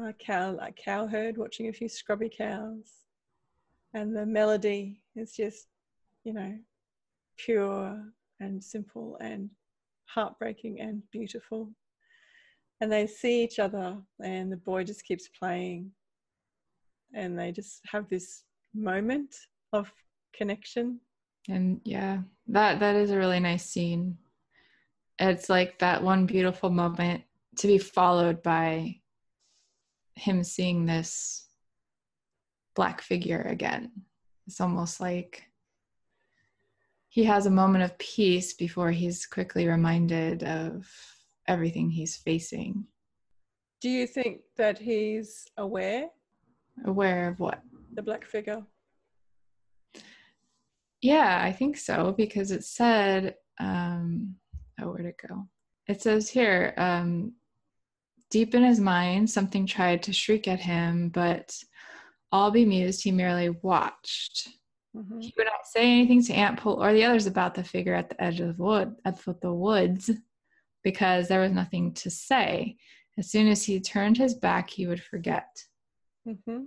[0.00, 2.90] a cow, a cow herd watching a few scrubby cows,
[3.94, 5.66] and the melody is just,
[6.24, 6.58] you know,
[7.36, 8.02] pure
[8.40, 9.50] and simple and
[10.06, 11.70] heartbreaking and beautiful.
[12.80, 15.90] And they see each other, and the boy just keeps playing,
[17.14, 18.44] and they just have this
[18.74, 19.34] moment
[19.72, 19.92] of
[20.34, 21.00] connection.
[21.48, 24.18] And yeah, that that is a really nice scene.
[25.18, 27.22] It's like that one beautiful moment
[27.58, 29.00] to be followed by
[30.14, 31.46] him seeing this
[32.74, 33.90] black figure again.
[34.46, 35.44] It's almost like
[37.08, 40.88] he has a moment of peace before he's quickly reminded of
[41.46, 42.86] everything he's facing.
[43.80, 46.08] Do you think that he's aware,
[46.84, 47.62] Aware of what?
[47.94, 48.62] the black figure?
[51.00, 54.36] Yeah, I think so because it said, um,
[54.80, 55.48] oh, where'd it go?
[55.88, 57.32] It says here, um,
[58.30, 61.56] deep in his mind, something tried to shriek at him, but
[62.30, 64.48] all bemused, he merely watched.
[64.96, 65.22] Mhm.
[65.22, 68.08] He would not say anything to Aunt Pol or the others about the figure at
[68.10, 70.10] the edge of the wood, at the, the woods,
[70.82, 72.76] because there was nothing to say.
[73.18, 75.64] As soon as he turned his back, he would forget.
[76.26, 76.66] Mhm.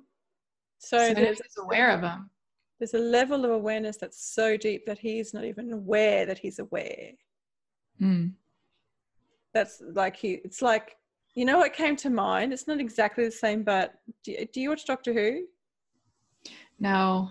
[0.80, 2.30] So, So, there's he's aware of him.
[2.80, 6.60] there's a level of awareness that's so deep that he's not even aware that he's
[6.60, 7.12] aware.
[8.02, 8.34] Mm.
[9.54, 10.34] That's like he.
[10.44, 10.98] It's like
[11.34, 12.54] you know what came to mind.
[12.54, 15.46] It's not exactly the same, but do, do you watch Doctor Who?
[16.80, 17.30] No,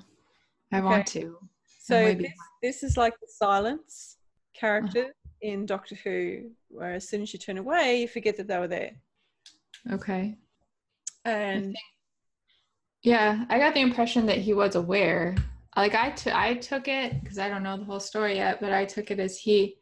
[0.72, 0.85] I Okay.
[0.87, 1.39] want to.
[1.81, 4.16] So this, this is like the silence
[4.55, 5.12] character
[5.43, 8.68] in Doctor Who, where as soon as you turn away, you forget that they were
[8.68, 8.93] there.
[9.93, 10.37] Okay.
[11.27, 11.77] And
[13.05, 15.37] Yeah, I got the impression that he was aware.
[15.77, 18.73] Like I, t- I took it because I don't know the whole story yet, but
[18.73, 19.77] I took it as he,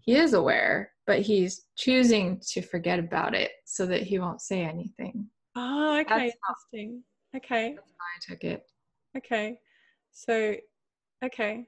[0.00, 4.62] he is aware, but he's choosing to forget about it so that he won't say
[4.62, 5.28] anything.
[5.54, 7.02] oh, okay, That's how- interesting.
[7.36, 8.64] Okay, I took it.
[9.16, 9.56] okay.
[10.12, 10.54] So,
[11.24, 11.66] okay,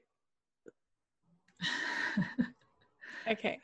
[3.30, 3.58] okay.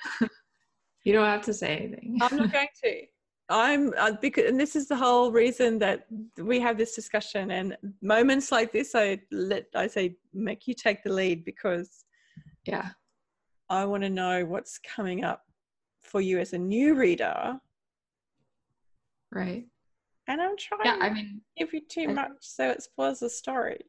[1.05, 2.18] you don't have to say anything.
[2.20, 3.03] I'm not going to.
[3.53, 6.07] I'm uh, because, and this is the whole reason that
[6.38, 7.50] we have this discussion.
[7.50, 12.05] And moments like this, I let I say make you take the lead because
[12.64, 12.90] yeah.
[13.68, 15.42] I want to know what's coming up
[16.03, 17.59] for you as a new reader
[19.32, 19.64] Right.
[20.28, 23.30] And I'm trying Yeah, I mean, give you too I- much so it spoils the
[23.30, 23.80] story.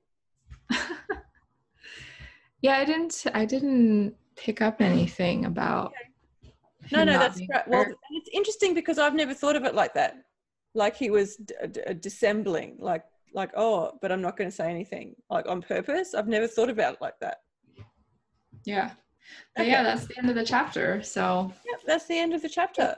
[2.61, 3.25] yeah, I didn't.
[3.33, 5.93] I didn't pick up anything about.
[6.91, 7.67] No, no, that's great.
[7.67, 10.17] Well, it's interesting because I've never thought of it like that.
[10.75, 13.03] Like he was d- d- uh, dissembling, like
[13.33, 16.13] like oh, but I'm not going to say anything, like on purpose.
[16.13, 17.37] I've never thought about it like that.
[18.65, 18.91] yeah.
[19.55, 19.71] But Okay.
[19.71, 21.01] yeah, that's the end of the chapter.
[21.01, 22.95] So Yep, that's the end of the chapter.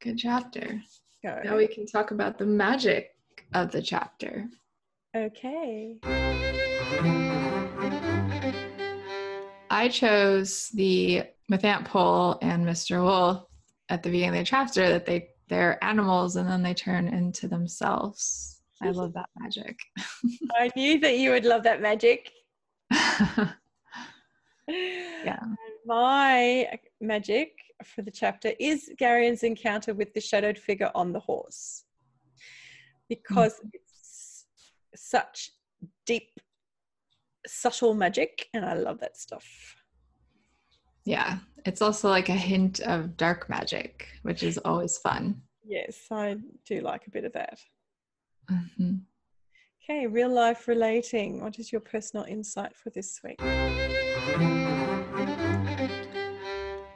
[0.00, 0.80] good chapter.
[1.22, 1.40] Go.
[1.44, 3.10] Now we can talk about the magic
[3.52, 4.46] of the chapter.
[5.14, 5.98] Okay.
[9.70, 13.02] I chose the with Aunt Pol and Mr.
[13.02, 13.44] Wolf
[13.88, 17.48] at the beginning of the chapter that they they're animals and then they turn into
[17.48, 18.62] themselves.
[18.82, 19.78] I love that magic.
[20.56, 22.30] I knew that you would love that magic.
[24.68, 25.40] Yeah.
[25.84, 27.52] My magic
[27.84, 31.84] for the chapter is Garion's encounter with the shadowed figure on the horse.
[33.08, 33.68] Because hmm.
[33.72, 34.46] it's
[34.94, 35.50] such
[36.06, 36.40] deep,
[37.46, 39.44] subtle magic, and I love that stuff.
[41.04, 41.38] Yeah.
[41.64, 45.40] It's also like a hint of dark magic, which is always fun.
[45.64, 46.36] Yes, I
[46.66, 47.58] do like a bit of that.
[48.50, 49.00] Mhm.
[49.82, 51.42] Okay, real life relating.
[51.42, 53.40] What is your personal insight for this week?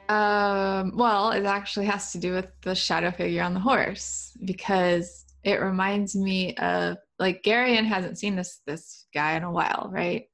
[0.09, 5.25] Um, well, it actually has to do with the shadow figure on the horse because
[5.43, 10.25] it reminds me of like Garion hasn't seen this this guy in a while, right?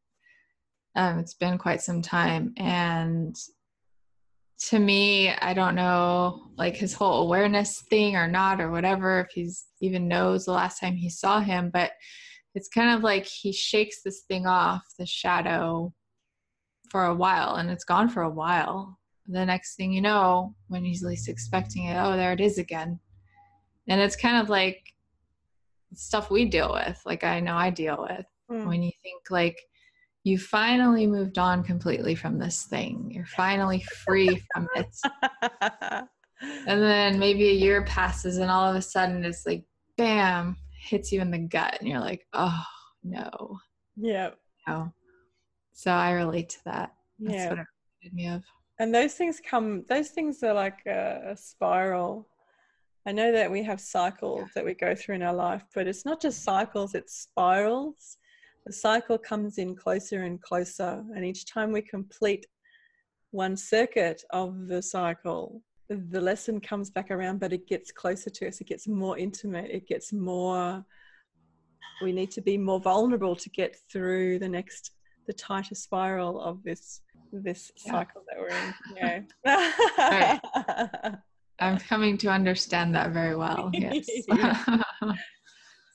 [0.95, 3.35] Um, it's been quite some time, and
[4.57, 9.27] to me, I don't know like his whole awareness thing or not or whatever if
[9.33, 11.91] he's even knows the last time he saw him, but
[12.53, 15.93] it's kind of like he shakes this thing off, the shadow,
[16.89, 18.97] for a while, and it's gone for a while
[19.27, 22.99] the next thing you know, when he's least expecting it, oh, there it is again.
[23.87, 24.79] And it's kind of like
[25.93, 28.67] stuff we deal with, like I know I deal with, Mm.
[28.67, 29.57] when you think like
[30.25, 36.05] you finally moved on completely from this thing, you're finally free from it.
[36.67, 39.63] And then maybe a year passes, and all of a sudden it's like,
[39.97, 42.61] bam, hits you in the gut, and you're like, oh,
[43.03, 43.57] no,
[43.95, 44.31] yeah,
[44.67, 44.91] no.
[45.71, 46.93] So I relate to that.
[47.19, 47.49] That's yeah.
[47.49, 47.67] what it
[48.03, 48.43] reminded me of.
[48.79, 52.27] and those things come those things are like a, a spiral
[53.05, 56.05] i know that we have cycles that we go through in our life but it's
[56.05, 58.17] not just cycles it's spirals
[58.65, 62.45] the cycle comes in closer and closer and each time we complete
[63.31, 68.47] one circuit of the cycle the lesson comes back around but it gets closer to
[68.47, 70.83] us it gets more intimate it gets more
[72.01, 74.91] we need to be more vulnerable to get through the next
[75.27, 77.01] the tighter spiral of this
[77.31, 77.91] this Yeah.
[77.91, 78.73] cycle that we're in.
[79.45, 81.15] Yeah.
[81.59, 83.71] I'm coming to understand that very well.
[83.73, 84.07] Yes.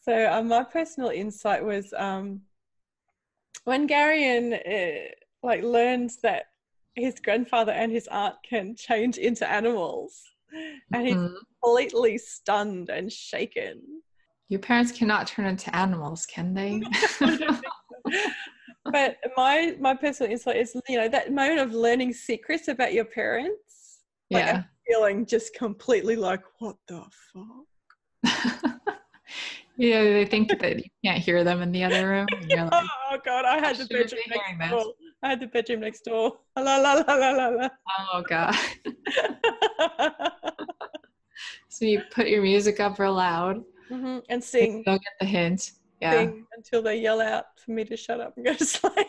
[0.03, 2.41] so um, my personal insight was um,
[3.65, 5.09] when Garion uh,
[5.43, 6.45] like learns that
[6.95, 10.23] his grandfather and his aunt can change into animals,
[10.93, 11.37] and he's Mhm.
[11.63, 14.03] completely stunned and shaken.
[14.49, 16.81] Your parents cannot turn into animals, can they?
[18.93, 23.05] but my my personal insight is you know that moment of learning secrets about your
[23.05, 24.63] parents like yeah.
[24.87, 27.67] feeling just completely like what the fuck
[29.81, 32.27] yeah, they think that you can't hear them in the other room.
[32.49, 34.71] Like, oh god i had the bedroom next this.
[34.71, 37.69] door i had the bedroom next door la la la la la la
[38.13, 38.55] oh god.
[41.73, 43.65] So you put your music up real loud.
[43.91, 45.73] Mhm, and sing don't get the hint.
[46.03, 46.13] Yeah.
[46.13, 49.07] sing until they yell out for me to shut up and go to sleep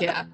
[0.00, 0.24] yeah.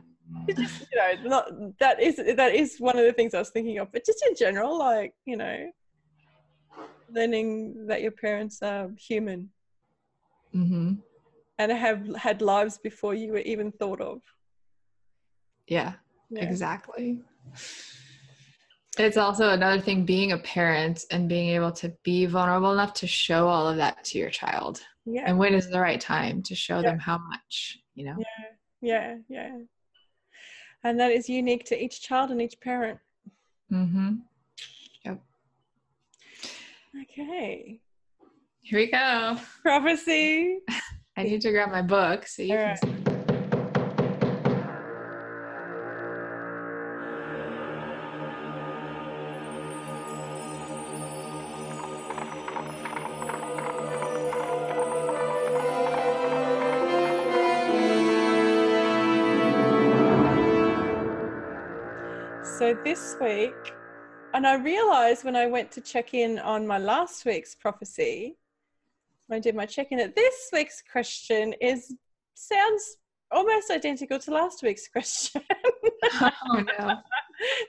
[0.48, 3.50] It's just, you know not that is that is one of the things i was
[3.50, 5.70] thinking of but just in general like you know
[7.14, 9.50] learning that your parents are human
[10.52, 10.94] hmm
[11.58, 14.20] and have had lives before you were even thought of.
[15.68, 15.94] Yeah.
[16.30, 16.42] Yeah.
[16.42, 17.20] Exactly.
[18.98, 23.06] It's also another thing being a parent and being able to be vulnerable enough to
[23.06, 24.82] show all of that to your child.
[25.06, 25.24] Yeah.
[25.26, 26.90] And when is the right time to show Yeah.
[26.90, 28.16] them how much, you know?
[28.18, 28.44] Yeah,
[28.80, 29.16] yeah.
[29.28, 29.58] Yeah.
[30.84, 32.98] And that is unique to each child and each parent.
[33.70, 34.16] Mm-hmm.
[37.12, 37.78] Okay.
[38.62, 39.36] Here we go.
[39.60, 40.60] Prophecy.
[41.16, 43.12] I need to grab my book so you All can right.
[62.42, 63.74] So this week
[64.35, 68.37] and I realized when I went to check in on my last week's prophecy,
[69.26, 71.95] when I did my check in, that this week's question is
[72.35, 72.99] sounds
[73.30, 75.43] almost identical to last week's question.
[76.12, 76.97] oh no.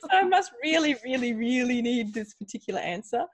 [0.01, 3.25] so I must really, really, really need this particular answer.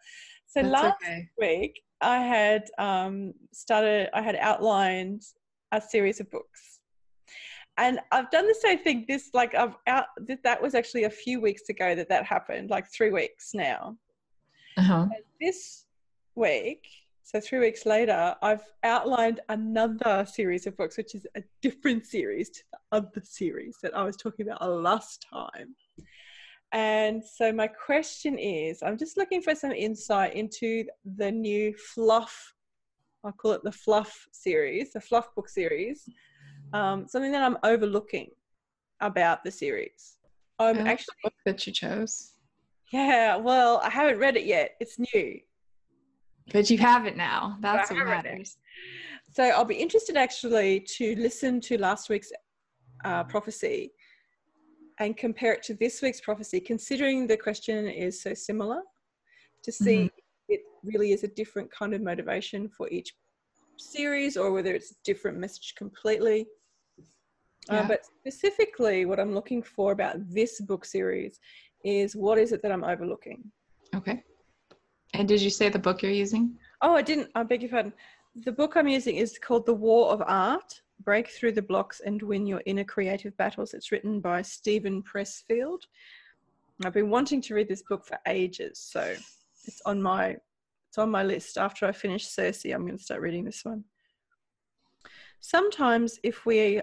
[0.48, 1.30] So That's last okay.
[1.38, 5.24] week I had um, started, I had outlined
[5.72, 6.79] a series of books.
[7.80, 9.06] And I've done the same thing.
[9.08, 10.08] This, like, I've out.
[10.44, 13.96] That was actually a few weeks ago that that happened, like three weeks now.
[14.78, 15.08] Uh-huh.
[15.40, 15.86] This
[16.36, 16.86] week,
[17.24, 22.50] so three weeks later, I've outlined another series of books, which is a different series
[22.50, 25.74] to the other series that I was talking about last time.
[26.74, 30.86] And so my question is, I'm just looking for some insight into
[31.18, 32.54] the new fluff.
[33.24, 36.10] I'll call it the fluff series, the fluff book series.
[36.74, 38.30] Um, something that I'm overlooking
[39.02, 40.18] about the series.
[40.60, 42.34] I'm I like actually, book that you chose.
[42.92, 43.36] yeah.
[43.38, 44.76] Well, I haven't read it yet.
[44.80, 45.40] It's new.
[46.52, 47.58] But you have it now.
[47.62, 48.22] That's what have it now.
[48.24, 48.58] matters.
[49.32, 52.32] So I'll be interested actually to listen to last week's
[53.06, 53.92] uh, prophecy
[55.00, 58.82] and compare it to this week's prophecy, considering the question is so similar,
[59.64, 60.12] to see if
[60.50, 63.14] it really is a different kind of motivation for each
[63.78, 66.48] series or whether it's a different message completely.
[67.70, 71.40] Uh, but specifically, what I'm looking for about this book series
[71.84, 73.52] is what is it that I'm overlooking?
[73.96, 74.24] Okay.
[75.14, 76.58] And did you say the book you're using?
[76.82, 77.30] Oh, I didn't.
[77.36, 77.94] I beg your pardon.
[78.36, 82.22] The book I'm using is called The War of Art Break Through the Blocks and
[82.22, 83.74] Win Your Inner Creative Battles.
[83.74, 85.82] It's written by Steven Pressfield.
[86.86, 89.16] I've been wanting to read this book for ages, so
[89.66, 90.38] it's on my
[90.88, 91.58] it's on my list.
[91.58, 93.84] After I finish Circe, I'm going to start reading this one.
[95.40, 96.82] Sometimes, if we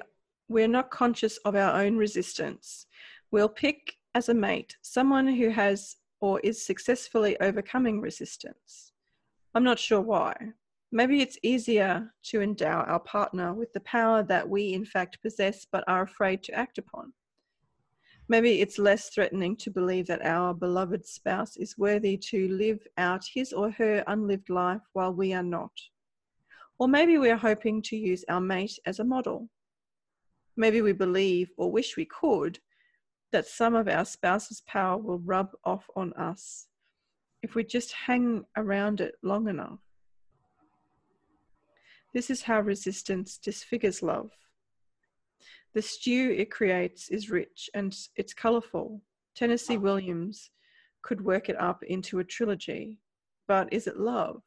[0.48, 2.86] we're not conscious of our own resistance,
[3.30, 8.92] we'll pick as a mate someone who has or is successfully overcoming resistance.
[9.54, 10.34] I'm not sure why.
[10.92, 15.66] Maybe it's easier to endow our partner with the power that we in fact possess
[15.70, 17.12] but are afraid to act upon.
[18.28, 23.24] Maybe it's less threatening to believe that our beloved spouse is worthy to live out
[23.32, 25.72] his or her unlived life while we are not.
[26.78, 29.48] Or maybe we are hoping to use our mate as a model.
[30.56, 32.58] Maybe we believe or wish we could
[33.32, 36.68] that some of our spouse's power will rub off on us
[37.42, 39.80] if we just hang around it long enough.
[42.14, 44.30] This is how resistance disfigures love.
[45.74, 49.02] The stew it creates is rich and it's colourful.
[49.34, 50.50] Tennessee Williams
[51.02, 52.98] could work it up into a trilogy,
[53.46, 54.40] but is it love?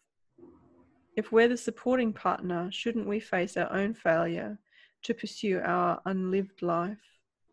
[1.15, 4.57] If we're the supporting partner, shouldn't we face our own failure
[5.03, 6.97] to pursue our unlived life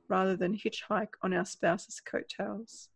[0.09, 2.89] rather than hitchhike on our spouse's coattails?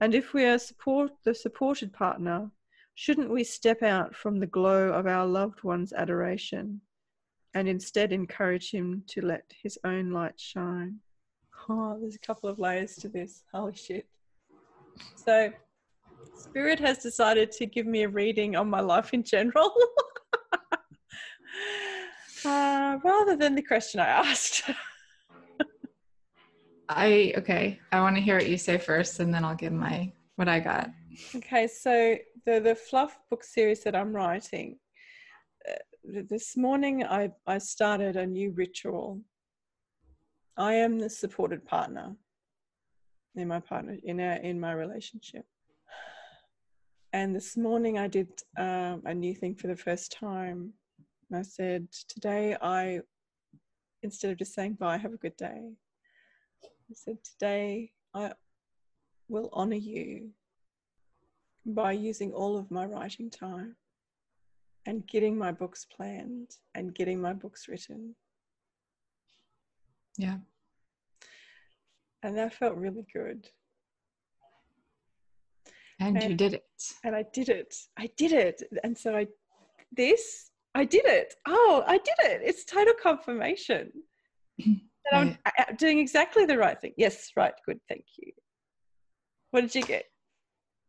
[0.00, 2.50] And if we are support, the supported partner,
[2.94, 6.80] shouldn't we step out from the glow of our loved one's adoration
[7.54, 10.98] and instead encourage him to let his own light shine?
[11.68, 13.44] Oh, there's a couple of layers to this.
[13.52, 14.06] Holy shit.
[15.14, 15.52] So,
[16.36, 19.72] Spirit has decided to give me a reading on my life in general.
[22.44, 24.62] uh, rather than the question I asked.
[26.88, 27.80] I okay.
[27.92, 30.60] I want to hear what you say first, and then I'll give my what I
[30.60, 30.90] got.
[31.34, 34.78] Okay, so the the fluff book series that I'm writing.
[35.68, 39.22] Uh, this morning, I I started a new ritual.
[40.56, 42.14] I am the supported partner
[43.34, 45.46] in my partner in our in my relationship.
[47.12, 48.28] And this morning, I did
[48.58, 50.72] um, a new thing for the first time.
[51.32, 53.00] I said, "Today, I
[54.02, 55.72] instead of just saying bye, have a good day."
[56.62, 58.32] I said, "Today, I
[59.28, 60.32] will honor you
[61.66, 63.76] by using all of my writing time
[64.86, 68.14] and getting my books planned and getting my books written.
[70.18, 70.38] Yeah.
[72.22, 73.48] And that felt really good.
[76.00, 76.64] And you did it.
[77.02, 77.74] And I did it.
[77.96, 78.62] I did it.
[78.82, 79.26] And so I,
[79.96, 81.34] this, I did it.
[81.46, 82.40] Oh, I did it.
[82.44, 83.92] It's total confirmation
[84.58, 84.74] that
[85.12, 86.92] I'm a- a- doing exactly the right thing.
[86.96, 87.54] Yes, right.
[87.64, 87.78] Good.
[87.88, 88.32] Thank you.
[89.50, 90.04] What did you get?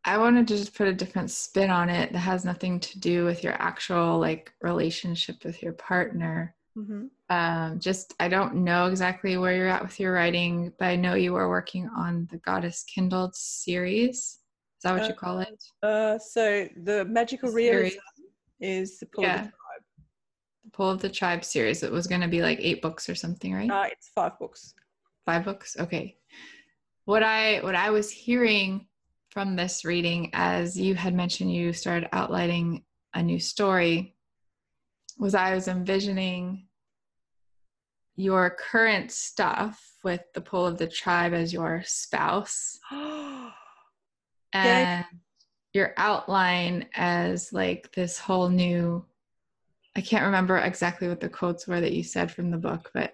[0.05, 3.25] I wanted to just put a different spin on it that has nothing to do
[3.25, 6.55] with your actual like relationship with your partner.
[6.75, 10.95] hmm Um, just I don't know exactly where you're at with your writing, but I
[10.95, 14.17] know you are working on the Goddess Kindled series.
[14.17, 15.63] Is that what you call it?
[15.81, 17.65] Uh, so the magical Series.
[17.93, 17.99] realism
[18.59, 19.47] is the pull Yeah.
[20.75, 21.83] Pull of the Tribe series.
[21.83, 23.71] It was going to be like eight books or something, right?
[23.71, 24.73] Uh, it's five books.
[25.25, 25.77] Five books.
[25.79, 26.17] Okay.
[27.05, 28.87] What I what I was hearing
[29.29, 32.83] from this reading, as you had mentioned, you started outlining
[33.13, 34.15] a new story,
[35.17, 36.67] was I was envisioning
[38.17, 42.79] your current stuff with the pull of the tribe as your spouse
[44.53, 45.05] and
[45.73, 49.05] your outline as like this whole new
[49.95, 53.13] I can't remember exactly what the quotes were that you said from the book, but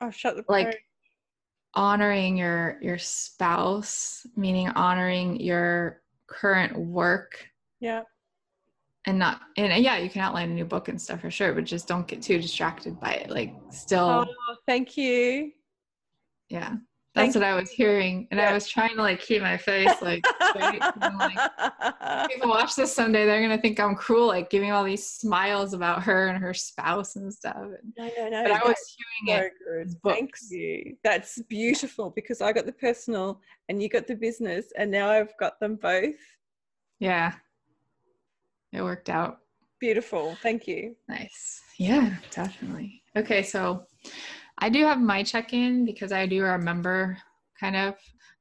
[0.00, 0.84] oh, shut the like
[1.74, 7.46] honoring your your spouse, meaning honoring your current work.
[7.80, 8.02] Yeah.
[9.06, 11.64] And not and yeah, you can outline a new book and stuff for sure, but
[11.64, 13.30] just don't get too distracted by it.
[13.30, 15.52] Like still Oh, thank you.
[16.48, 16.76] Yeah.
[17.14, 18.48] That's what I was hearing, and yeah.
[18.48, 20.80] I was trying to like keep my face like straight.
[20.80, 25.74] like, people watch this someday, they're gonna think I'm cruel, like giving all these smiles
[25.74, 27.56] about her and her spouse and stuff.
[27.56, 28.42] And, no, no, no.
[28.44, 29.52] But I was hearing so it.
[29.62, 29.94] Good.
[30.02, 30.96] Thank you.
[31.04, 35.36] That's beautiful because I got the personal and you got the business, and now I've
[35.38, 36.16] got them both.
[36.98, 37.34] Yeah,
[38.72, 39.40] it worked out.
[39.80, 40.34] Beautiful.
[40.42, 40.96] Thank you.
[41.08, 41.60] Nice.
[41.76, 43.02] Yeah, definitely.
[43.16, 43.84] Okay, so
[44.62, 47.18] I do have my check-in because I do remember
[47.58, 47.96] kind of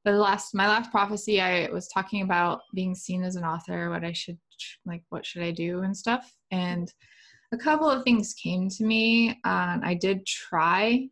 [0.05, 4.03] the last my last prophecy I was talking about being seen as an author, what
[4.03, 4.37] I should
[4.85, 6.31] like what should I do and stuff.
[6.51, 6.93] And
[7.51, 9.31] a couple of things came to me.
[9.45, 11.09] Um, I did try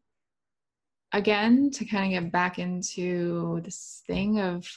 [1.11, 4.68] again to kind of get back into this thing of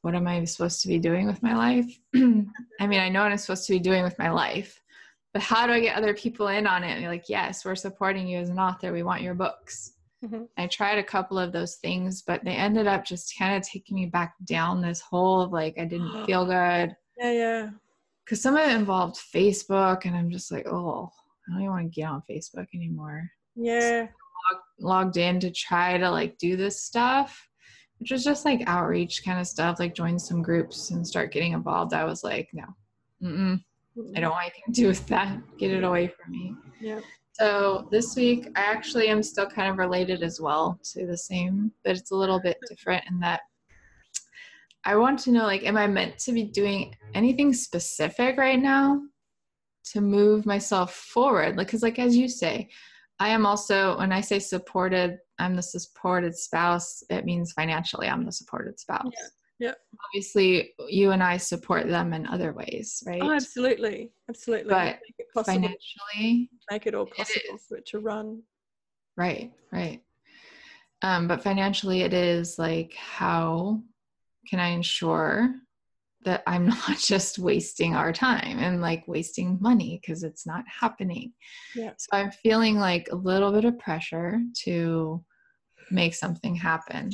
[0.00, 2.00] what am I supposed to be doing with my life?
[2.16, 4.81] I mean, I know what I'm supposed to be doing with my life,
[5.32, 6.98] but how do I get other people in on it?
[6.98, 8.92] And like, yes, we're supporting you as an author.
[8.92, 9.92] We want your books.
[10.24, 10.42] Mm-hmm.
[10.56, 13.96] I tried a couple of those things, but they ended up just kind of taking
[13.96, 16.94] me back down this hole of like, I didn't feel good.
[17.18, 17.70] Yeah, yeah.
[18.24, 21.10] Because some of it involved Facebook, and I'm just like, oh,
[21.48, 23.28] I don't even want to get on Facebook anymore.
[23.56, 24.06] Yeah.
[24.06, 24.08] So
[24.80, 27.48] logged in to try to like do this stuff,
[27.98, 31.52] which was just like outreach kind of stuff, like join some groups and start getting
[31.52, 31.94] involved.
[31.94, 32.64] I was like, no,
[33.22, 33.60] mm-mm
[34.16, 35.38] I don't want anything to do with that.
[35.58, 36.54] Get it away from me.
[36.80, 37.00] Yeah.
[37.32, 41.72] So this week, I actually am still kind of related as well to the same,
[41.84, 43.40] but it's a little bit different in that
[44.84, 49.00] I want to know like, am I meant to be doing anything specific right now
[49.92, 51.56] to move myself forward?
[51.56, 52.68] Like, because, like, as you say,
[53.18, 58.24] I am also, when I say supported, I'm the supported spouse, it means financially I'm
[58.24, 59.12] the supported spouse.
[59.12, 59.26] Yeah.
[59.62, 59.74] Yeah.
[60.08, 63.22] Obviously, you and I support them in other ways, right?
[63.22, 64.70] Oh, absolutely, absolutely.
[64.70, 64.98] But
[65.36, 68.42] make financially, make it all possible it for it to run.
[69.16, 70.02] Right, right.
[71.02, 73.80] Um, but financially, it is like how
[74.48, 75.54] can I ensure
[76.24, 81.34] that I'm not just wasting our time and like wasting money because it's not happening.
[81.76, 81.92] Yeah.
[81.98, 85.24] So I'm feeling like a little bit of pressure to
[85.92, 87.12] make something happen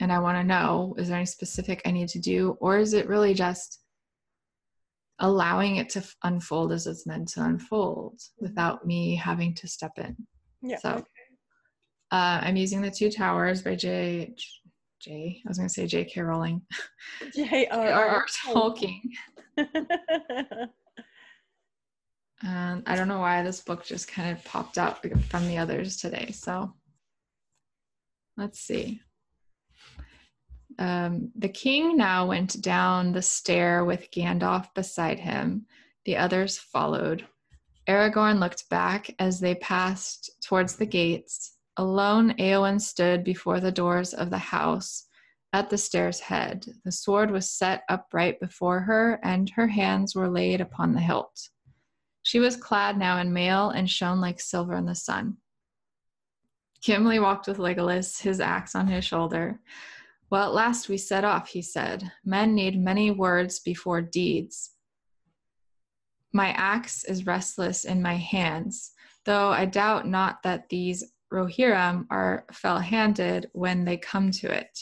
[0.00, 2.92] and I want to know is there any specific I need to do, or is
[2.92, 3.80] it really just
[5.18, 10.16] allowing it to unfold as it's meant to unfold without me having to step in?
[10.62, 10.78] Yeah.
[10.78, 11.04] So
[12.10, 14.34] uh, I'm using the Two Towers by J.
[15.00, 15.42] J.
[15.44, 16.20] I was going to say J.K.
[16.20, 16.62] Rowling.
[17.34, 18.26] J.R.R.
[18.44, 19.00] Tolkien.
[22.42, 25.96] and I don't know why this book just kind of popped out from the others
[25.98, 26.30] today.
[26.32, 26.72] So
[28.36, 29.00] let's see.
[30.78, 35.66] Um, the king now went down the stair with Gandalf beside him.
[36.04, 37.26] The others followed.
[37.88, 41.56] Aragorn looked back as they passed towards the gates.
[41.76, 45.06] Alone, Eowyn stood before the doors of the house
[45.52, 46.66] at the stair's head.
[46.84, 51.48] The sword was set upright before her, and her hands were laid upon the hilt.
[52.22, 55.36] She was clad now in mail and shone like silver in the sun.
[56.82, 59.60] Gimli walked with Legolas, his axe on his shoulder.
[60.30, 62.10] Well, at last we set off, he said.
[62.24, 64.72] Men need many words before deeds.
[66.32, 68.92] My axe is restless in my hands,
[69.24, 74.78] though I doubt not that these Rohirrim are fell handed when they come to it.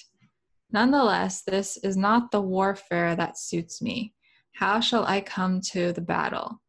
[0.73, 4.15] Nonetheless, this is not the warfare that suits me.
[4.55, 6.61] How shall I come to the battle?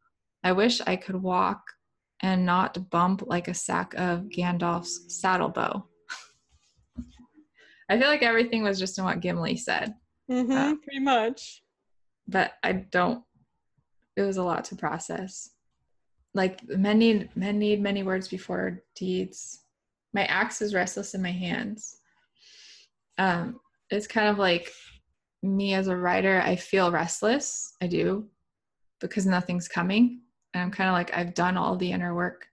[0.44, 1.62] I wish I could walk
[2.20, 5.86] and not bump like a sack of Gandalf's saddle bow.
[7.88, 9.94] I feel like everything was just in what Gimli said.
[10.30, 11.62] Mm-hmm, uh, pretty much.
[12.26, 13.22] But I don't.
[14.16, 15.50] It was a lot to process.
[16.34, 19.62] Like men need men need many words before deeds.
[20.12, 21.98] My axe is restless in my hands.
[23.18, 23.60] Um,
[23.90, 24.70] it's kind of like
[25.42, 26.42] me as a writer.
[26.44, 27.74] I feel restless.
[27.80, 28.28] I do
[29.00, 30.22] because nothing's coming,
[30.54, 32.46] and I'm kind of like I've done all the inner work.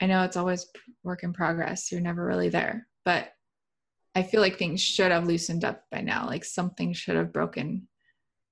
[0.00, 0.66] I know it's always
[1.04, 1.92] work in progress.
[1.92, 3.33] You're never really there, but
[4.14, 6.26] I feel like things should have loosened up by now.
[6.26, 7.88] Like something should have broken.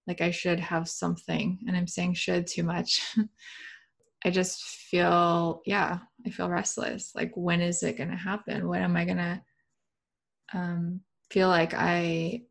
[0.06, 1.60] Like I should have something.
[1.66, 3.00] And I'm saying should too much.
[4.24, 7.12] I just feel, yeah, I feel restless.
[7.14, 8.68] Like, when is it going to happen?
[8.68, 9.42] When am I going to
[10.52, 12.42] um, feel like I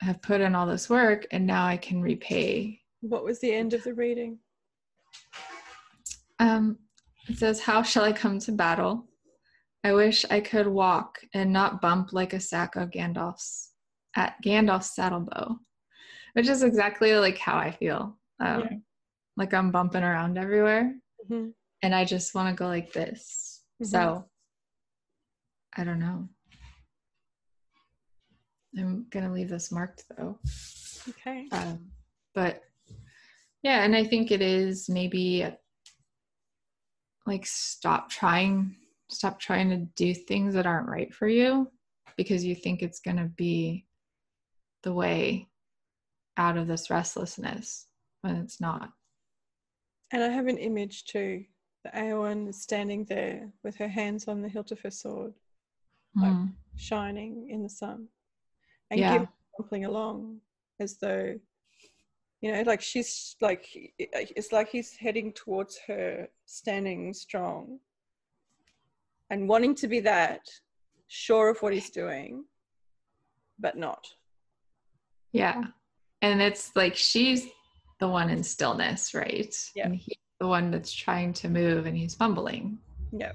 [0.00, 2.80] have put in all this work and now I can repay?
[3.00, 4.38] What was the end of the reading?
[6.38, 6.78] Um,
[7.28, 9.06] it says, How shall I come to battle?
[9.84, 13.72] I wish I could walk and not bump like a sack of Gandalf's
[14.16, 15.58] at Gandalf's saddle bow,
[16.32, 18.18] which is exactly like how I feel.
[18.40, 18.76] Um, yeah.
[19.36, 20.94] Like I'm bumping around everywhere,
[21.30, 21.48] mm-hmm.
[21.82, 23.62] and I just want to go like this.
[23.82, 23.90] Mm-hmm.
[23.90, 24.24] So
[25.76, 26.28] I don't know.
[28.78, 30.38] I'm gonna leave this marked though.
[31.10, 31.46] Okay.
[31.52, 31.90] Um,
[32.34, 32.62] but
[33.62, 35.46] yeah, and I think it is maybe
[37.26, 38.76] like stop trying
[39.10, 41.70] stop trying to do things that aren't right for you
[42.16, 43.86] because you think it's going to be
[44.82, 45.48] the way
[46.36, 47.86] out of this restlessness
[48.22, 48.90] when it's not.
[50.12, 51.44] And I have an image too.
[51.84, 55.34] The Éowyn standing there with her hands on the hilt of her sword,
[56.16, 56.52] like mm.
[56.76, 58.08] shining in the sun,
[58.90, 59.26] and yeah.
[59.70, 60.40] Along
[60.80, 61.38] as though,
[62.40, 63.66] you know, like she's like,
[63.98, 67.78] it's like he's heading towards her, standing strong,
[69.30, 70.40] and wanting to be that,
[71.08, 72.44] sure of what he's doing,
[73.58, 74.06] but not.
[75.32, 75.64] Yeah.
[76.22, 77.46] And it's like she's
[78.00, 79.54] the one in stillness, right?
[79.74, 79.86] Yeah.
[79.86, 82.78] And he's the one that's trying to move and he's fumbling.
[83.12, 83.32] Yeah.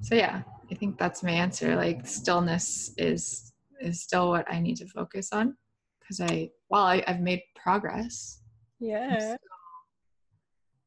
[0.00, 1.76] So yeah, I think that's my answer.
[1.76, 5.56] Like stillness is is still what I need to focus on
[6.00, 8.40] because I well I, have made progress.
[8.80, 9.18] Yeah.
[9.18, 9.36] Still,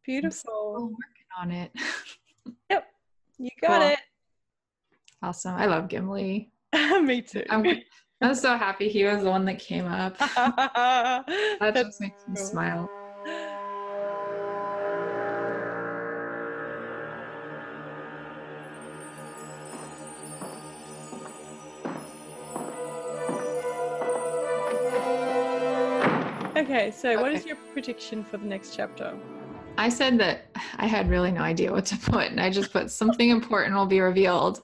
[0.06, 0.84] Beautiful.
[0.84, 1.72] working on it.
[2.70, 2.88] yep.
[3.38, 3.90] You got cool.
[3.90, 4.00] it.
[5.22, 5.56] Awesome.
[5.56, 6.52] I love Gimli.
[7.02, 7.44] Me too.
[7.50, 7.66] I'm,
[8.22, 10.18] I'm so happy he was the one that came up.
[10.20, 12.90] that just makes me smile.
[26.58, 29.14] Okay, so what is your prediction for the next chapter?
[29.78, 30.48] I said that
[30.78, 33.86] I had really no idea what to put, and I just put something important will
[33.86, 34.62] be revealed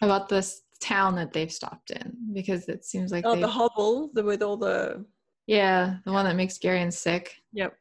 [0.00, 4.22] about this town that they've stopped in because it seems like oh the hovel the,
[4.22, 5.04] with all the
[5.48, 7.34] yeah the one that makes Garion sick.
[7.52, 7.74] Yep.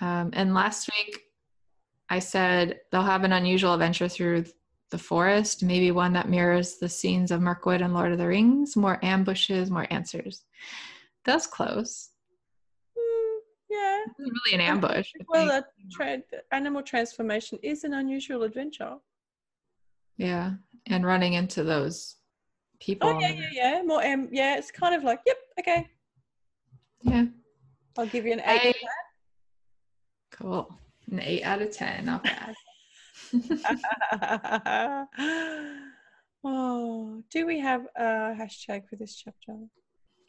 [0.00, 1.20] Um, and last week
[2.08, 4.44] I said they'll have an unusual adventure through
[4.90, 8.76] the forest, maybe one that mirrors the scenes of Mirkwood and Lord of the Rings.
[8.76, 10.44] More ambushes, more answers.
[11.24, 12.10] That's close.
[13.74, 14.04] Yeah.
[14.06, 15.10] It's really an ambush.
[15.28, 16.22] Well, a tra-
[16.52, 18.96] animal transformation is an unusual adventure.
[20.16, 20.52] Yeah,
[20.86, 22.16] and running into those
[22.80, 23.08] people.
[23.08, 23.82] Oh yeah, yeah, yeah.
[23.84, 24.56] More, um, yeah.
[24.56, 25.88] It's kind of like, yep, okay.
[27.02, 27.24] Yeah.
[27.98, 28.66] I'll give you an eight.
[28.66, 28.76] eight.
[30.30, 30.72] Cool.
[31.10, 32.04] An eight out of ten.
[32.04, 32.54] Not bad.
[36.44, 39.56] oh, do we have a hashtag for this chapter?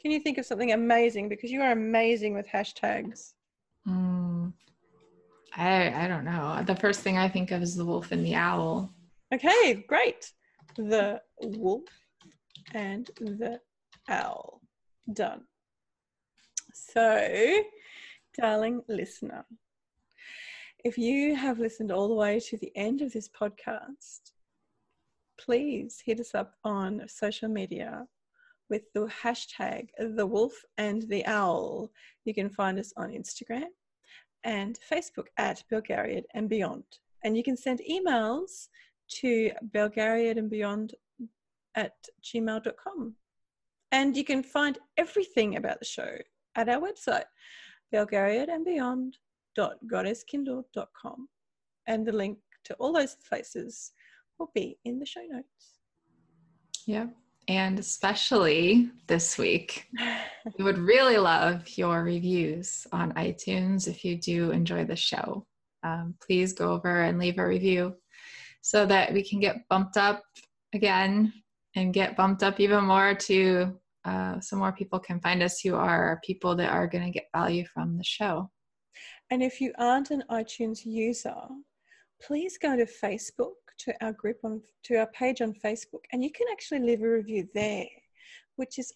[0.02, 1.30] Can you think of something amazing?
[1.30, 3.34] Because you are amazing with hashtags.
[3.88, 4.54] Mm,
[5.56, 6.64] I I don't know.
[6.66, 8.92] The first thing I think of is the wolf and the owl.
[9.34, 10.32] Okay, great.
[10.78, 11.84] The wolf
[12.74, 13.60] and the
[14.10, 14.62] owl.
[15.14, 15.44] Done.
[16.74, 17.64] So,
[18.38, 19.46] darling listener,
[20.84, 24.32] if you have listened all the way to the end of this podcast,
[25.38, 28.08] please hit us up on social media
[28.70, 31.92] with the hashtag the wolf and the owl.
[32.26, 33.68] You can find us on Instagram
[34.44, 36.84] and Facebook at Belgariad and Beyond.
[37.24, 38.68] And you can send emails
[39.20, 40.96] to Belgariad and Beyond
[41.76, 41.94] at
[42.24, 43.16] gmail.com.
[43.92, 46.18] And you can find everything about the show
[46.56, 47.26] at our website,
[47.94, 51.28] Belgariad and Beyond.goddesskindle.com.
[51.88, 53.92] And the link to all those places
[54.38, 55.80] will be in the show notes.
[56.88, 57.08] Yeah
[57.48, 59.88] and especially this week.
[60.58, 65.46] we would really love your reviews on iTunes if you do enjoy the show.
[65.84, 67.96] Um, please go over and leave a review
[68.62, 70.24] so that we can get bumped up
[70.74, 71.32] again
[71.76, 75.76] and get bumped up even more to uh, so more people can find us who
[75.76, 78.50] are people that are going to get value from the show.
[79.32, 81.36] And if you aren't an iTunes user,
[82.22, 86.32] please go to Facebook to our group on to our page on Facebook, and you
[86.32, 87.86] can actually leave a review there,
[88.56, 88.92] which is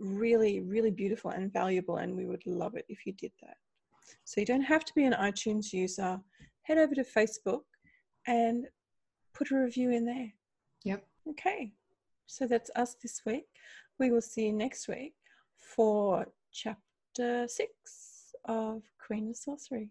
[0.00, 3.56] really really beautiful and valuable, and we would love it if you did that.
[4.24, 6.20] So you don't have to be an iTunes user.
[6.62, 7.62] Head over to Facebook
[8.26, 8.66] and
[9.34, 10.32] put a review in there.
[10.84, 11.04] Yep.
[11.30, 11.72] Okay.
[12.26, 13.46] So that's us this week.
[13.98, 15.14] We will see you next week
[15.56, 19.90] for chapter six of Queen of Sorcery.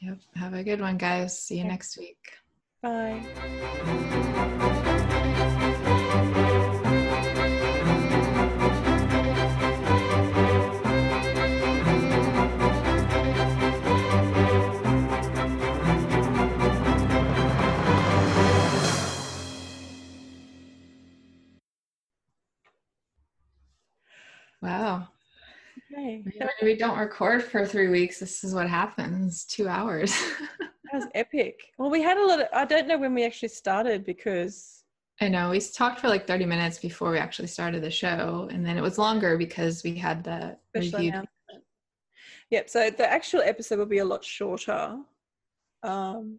[0.00, 0.18] Yep.
[0.34, 1.40] Have a good one, guys.
[1.40, 1.68] See you Okay.
[1.70, 2.18] next week.
[2.86, 3.20] Bye.
[24.62, 25.08] Wow.
[25.92, 26.22] Okay.
[26.24, 29.44] When we don't record for three weeks, this is what happens.
[29.44, 30.14] Two hours.
[30.96, 31.72] was epic.
[31.78, 34.84] Well, we had a lot of, I don't know when we actually started because,
[35.20, 35.50] I know.
[35.50, 38.48] We talked for like 30 minutes before we actually started the show.
[38.52, 41.64] And then it was longer because we had the special announcement.
[42.50, 42.68] Yep.
[42.68, 44.98] So the actual episode will be a lot shorter.
[45.82, 46.38] Um,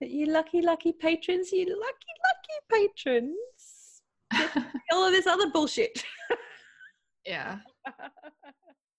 [0.00, 4.02] but you lucky, lucky patrons, you lucky, lucky patrons.
[4.92, 6.02] All of this other bullshit.
[7.26, 7.58] yeah.